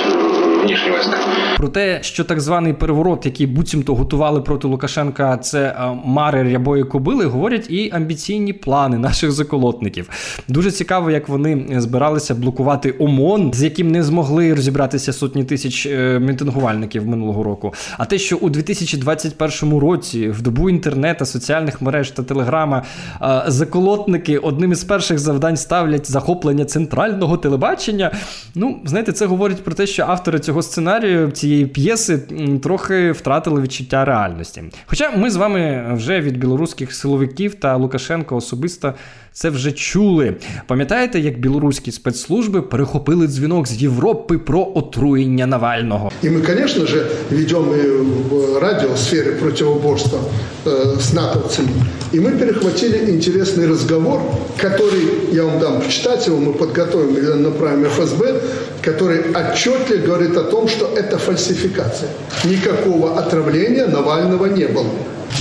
внешние 0.62 0.92
войска. 0.92 1.16
Про 1.56 1.68
те, 1.68 1.98
що 2.02 2.24
так 2.24 2.40
званий 2.40 2.72
переворот, 2.72 3.26
який 3.26 3.46
буцімто 3.46 3.94
готували 3.94 4.40
проти 4.40 4.68
Лукашенка, 4.68 5.36
це 5.36 5.60
е, 5.60 5.98
мари 6.04 6.52
рябої 6.52 6.84
кобили, 6.84 7.24
говорять 7.24 7.70
і 7.70 7.90
амбіційні 7.94 8.52
плани 8.52 8.98
наших 8.98 9.32
заколотників. 9.32 10.10
Дуже 10.48 10.70
цікаво, 10.70 11.10
як 11.10 11.28
вони 11.28 11.66
збиралися 11.80 12.34
блокувати 12.34 12.90
ОМОН, 12.90 13.50
з 13.54 13.62
яким 13.62 13.90
не 13.90 14.02
змогли 14.02 14.54
розібратися 14.54 15.12
сотні 15.12 15.44
тисяч 15.44 15.86
е, 15.86 16.18
мітингувальників 16.18 17.06
минулого 17.06 17.42
року. 17.42 17.74
А 17.98 18.04
те, 18.04 18.18
що 18.18 18.36
у 18.36 18.50
2021 18.50 19.78
році, 19.78 20.28
в 20.28 20.42
добу 20.42 20.70
інтернету, 20.70 21.24
соціальних 21.24 21.82
мереж 21.82 22.10
та 22.10 22.22
телеграма, 22.22 22.82
е, 23.22 23.42
заколотники 23.46 24.38
одним 24.38 24.72
із 24.72 24.84
перших 24.84 25.18
завдань 25.18 25.56
ставлять 25.56 26.10
захоплення 26.10 26.64
центрального 26.64 27.36
телебачення. 27.36 28.10
Ну, 28.54 28.80
знаєте, 28.84 29.12
це 29.12 29.26
говорить 29.26 29.64
про 29.64 29.74
те, 29.74 29.86
що 29.86 30.02
автори 30.02 30.38
цього 30.38 30.51
сценарію, 30.60 31.30
цієї 31.30 31.66
п'єси, 31.66 32.18
трохи 32.62 33.12
втратили 33.12 33.60
відчуття 33.60 34.04
реальності. 34.04 34.62
Хоча 34.86 35.10
ми 35.10 35.30
з 35.30 35.36
вами 35.36 35.90
вже 35.94 36.20
від 36.20 36.36
білоруських 36.36 36.94
силовиків 36.94 37.54
та 37.54 37.76
Лукашенка 37.76 38.34
особисто 38.34 38.94
це 39.33 39.49
вже 39.49 39.71
чули. 39.71 40.35
Пам'ятаєте, 40.67 41.19
як 41.19 41.39
білоруські 41.39 41.91
спецслужби 41.91 42.61
перехопили 42.61 43.27
дзвінок 43.27 43.67
з 43.67 43.81
Європи 43.81 44.37
про 44.37 44.71
отруєння 44.75 45.45
Навального? 45.45 46.11
И 46.23 46.29
мы, 46.29 46.41
конечно 46.41 46.87
же, 46.87 47.05
ведем 47.31 47.73
и 47.73 47.87
в 48.29 48.59
радиосфере 48.59 49.31
противоборства 49.31 50.19
э, 50.65 50.99
с 50.99 51.13
натовцами. 51.13 51.69
И 52.13 52.19
мы 52.19 52.31
перехватили 52.31 53.11
интересный 53.11 53.67
разговор, 53.67 54.21
который, 54.57 55.33
я 55.33 55.43
вам 55.43 55.59
дам 55.59 55.81
почитать 55.81 56.27
его, 56.27 56.37
мы 56.37 56.53
подготовим 56.53 57.17
и 57.17 57.43
направим 57.43 57.85
ФСБ, 57.85 58.41
который 58.81 59.19
отчетливо 59.35 60.05
говорит 60.05 60.37
о 60.37 60.43
том, 60.43 60.67
что 60.67 60.85
это 60.85 61.17
фальсификация. 61.17 62.09
Никакого 62.43 63.19
отравления 63.19 63.85
Навального 63.87 64.45
не 64.45 64.65
было. 64.65 64.89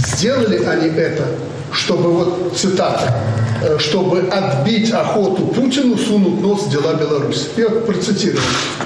Сделали 0.06 0.56
они 0.56 0.88
это, 0.88 1.24
чтобы, 1.72 2.12
вот 2.12 2.56
цитата, 2.56 3.14
э, 3.62 3.78
чтобы 3.78 4.20
отбить 4.28 4.92
охоту 4.92 5.46
Путину 5.46 5.96
сунуть 5.96 6.40
нос 6.42 6.66
в 6.66 6.70
дела 6.70 6.94
Беларуси. 6.94 7.48
Я 7.56 7.68
процитирую 7.68 8.42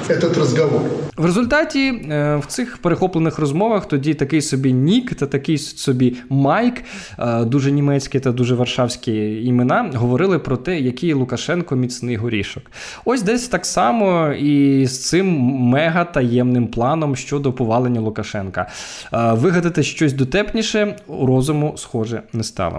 этот 0.08 0.38
разговор. 0.38 0.82
В 1.20 1.24
результаті 1.24 1.78
е, 1.88 2.36
в 2.36 2.46
цих 2.46 2.78
перехоплених 2.78 3.38
розмовах 3.38 3.88
тоді 3.88 4.14
такий 4.14 4.42
собі 4.42 4.72
Нік 4.72 5.14
та 5.14 5.26
такий 5.26 5.58
собі 5.58 6.16
Майк, 6.28 6.82
е, 7.18 7.44
дуже 7.44 7.72
німецькі 7.72 8.20
та 8.20 8.32
дуже 8.32 8.54
варшавські 8.54 9.44
імена, 9.44 9.90
говорили 9.94 10.38
про 10.38 10.56
те, 10.56 10.80
який 10.80 11.12
Лукашенко 11.12 11.76
міцний 11.76 12.16
горішок. 12.16 12.62
Ось 13.04 13.22
десь 13.22 13.48
так 13.48 13.66
само 13.66 14.32
і 14.32 14.86
з 14.86 15.08
цим 15.08 15.38
мега 15.40 16.04
таємним 16.04 16.66
планом 16.66 17.16
щодо 17.16 17.52
повалення 17.52 18.00
Лукашенка. 18.00 18.66
Е, 19.12 19.32
Вигадати 19.32 19.82
щось 19.82 20.12
дотепніше 20.12 20.96
у 21.06 21.26
розуму, 21.26 21.74
схоже, 21.76 22.22
не 22.32 22.44
стало. 22.44 22.73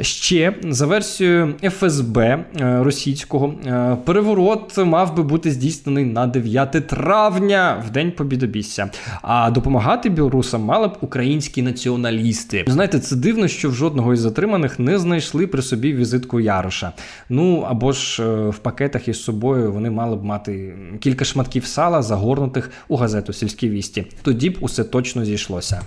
Ще 0.00 0.54
за 0.62 0.86
версією 0.86 1.54
ФСБ 1.62 2.20
е, 2.20 2.44
російського 2.82 3.54
е, 3.66 3.96
переворот 4.04 4.78
мав 4.78 5.16
би 5.16 5.22
бути 5.22 5.50
здійснений 5.50 6.04
на 6.04 6.26
9 6.26 6.70
травня 6.70 7.84
в 7.86 7.90
день 7.90 8.12
Побідобісся. 8.12 8.90
А 9.22 9.50
допомагати 9.50 10.08
білорусам 10.08 10.62
мали 10.62 10.88
б 10.88 10.96
українські 11.00 11.62
націоналісти. 11.62 12.64
Знаєте, 12.66 12.98
це 12.98 13.16
дивно, 13.16 13.48
що 13.48 13.70
в 13.70 13.74
жодного 13.74 14.12
із 14.12 14.20
затриманих 14.20 14.78
не 14.78 14.98
знайшли 14.98 15.46
при 15.46 15.62
собі 15.62 15.92
візитку 15.92 16.40
Яроша. 16.40 16.92
Ну 17.28 17.60
або 17.60 17.92
ж 17.92 18.22
е, 18.22 18.48
в 18.48 18.58
пакетах 18.58 19.08
із 19.08 19.24
собою 19.24 19.72
вони 19.72 19.90
мали 19.90 20.16
б 20.16 20.24
мати 20.24 20.74
кілька 21.00 21.24
шматків 21.24 21.64
сала, 21.64 22.02
загорнутих 22.02 22.70
у 22.88 22.96
газету 22.96 23.32
Сільські 23.32 23.68
вісті. 23.68 24.06
Тоді 24.22 24.50
б 24.50 24.56
усе 24.60 24.84
точно 24.84 25.24
зійшлося. 25.24 25.82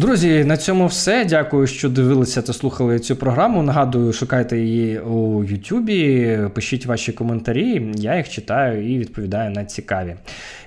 Друзі, 0.00 0.44
на 0.44 0.56
цьому 0.56 0.86
все. 0.86 1.24
Дякую, 1.24 1.66
що 1.66 1.88
дивилися 1.88 2.42
та 2.42 2.52
слухали 2.52 2.98
цю 2.98 3.16
програму. 3.16 3.62
Нагадую, 3.62 4.12
шукайте 4.12 4.58
її 4.58 4.98
у 4.98 5.44
Ютубі, 5.44 6.38
пишіть 6.54 6.86
ваші 6.86 7.12
коментарі, 7.12 7.92
я 7.94 8.16
їх 8.16 8.28
читаю 8.28 8.94
і 8.94 8.98
відповідаю 8.98 9.50
на 9.50 9.64
цікаві. 9.64 10.16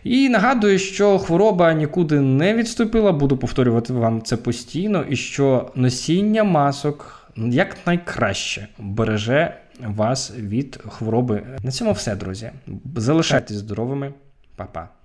І 0.04 0.30
нагадую, 0.30 0.80
що 0.80 1.20
хвороба 1.20 1.74
нікуди 1.74 2.20
не 2.22 2.54
відступила, 2.54 3.12
буду 3.12 3.38
повторювати 3.38 3.94
вам 3.94 4.22
це 4.22 4.38
постійно, 4.38 5.06
і 5.10 5.16
що 5.16 5.72
носіння 5.76 6.44
масок 6.44 7.30
якнайкраще 7.38 8.68
береже 8.80 9.54
вас 9.80 10.34
від 10.38 10.80
хвороби. 10.88 11.44
На 11.64 11.72
цьому 11.72 11.92
все, 11.92 12.16
друзі. 12.16 12.52
Залишайтесь 12.96 13.58
здоровими, 13.58 14.14
Па-па. 14.56 15.03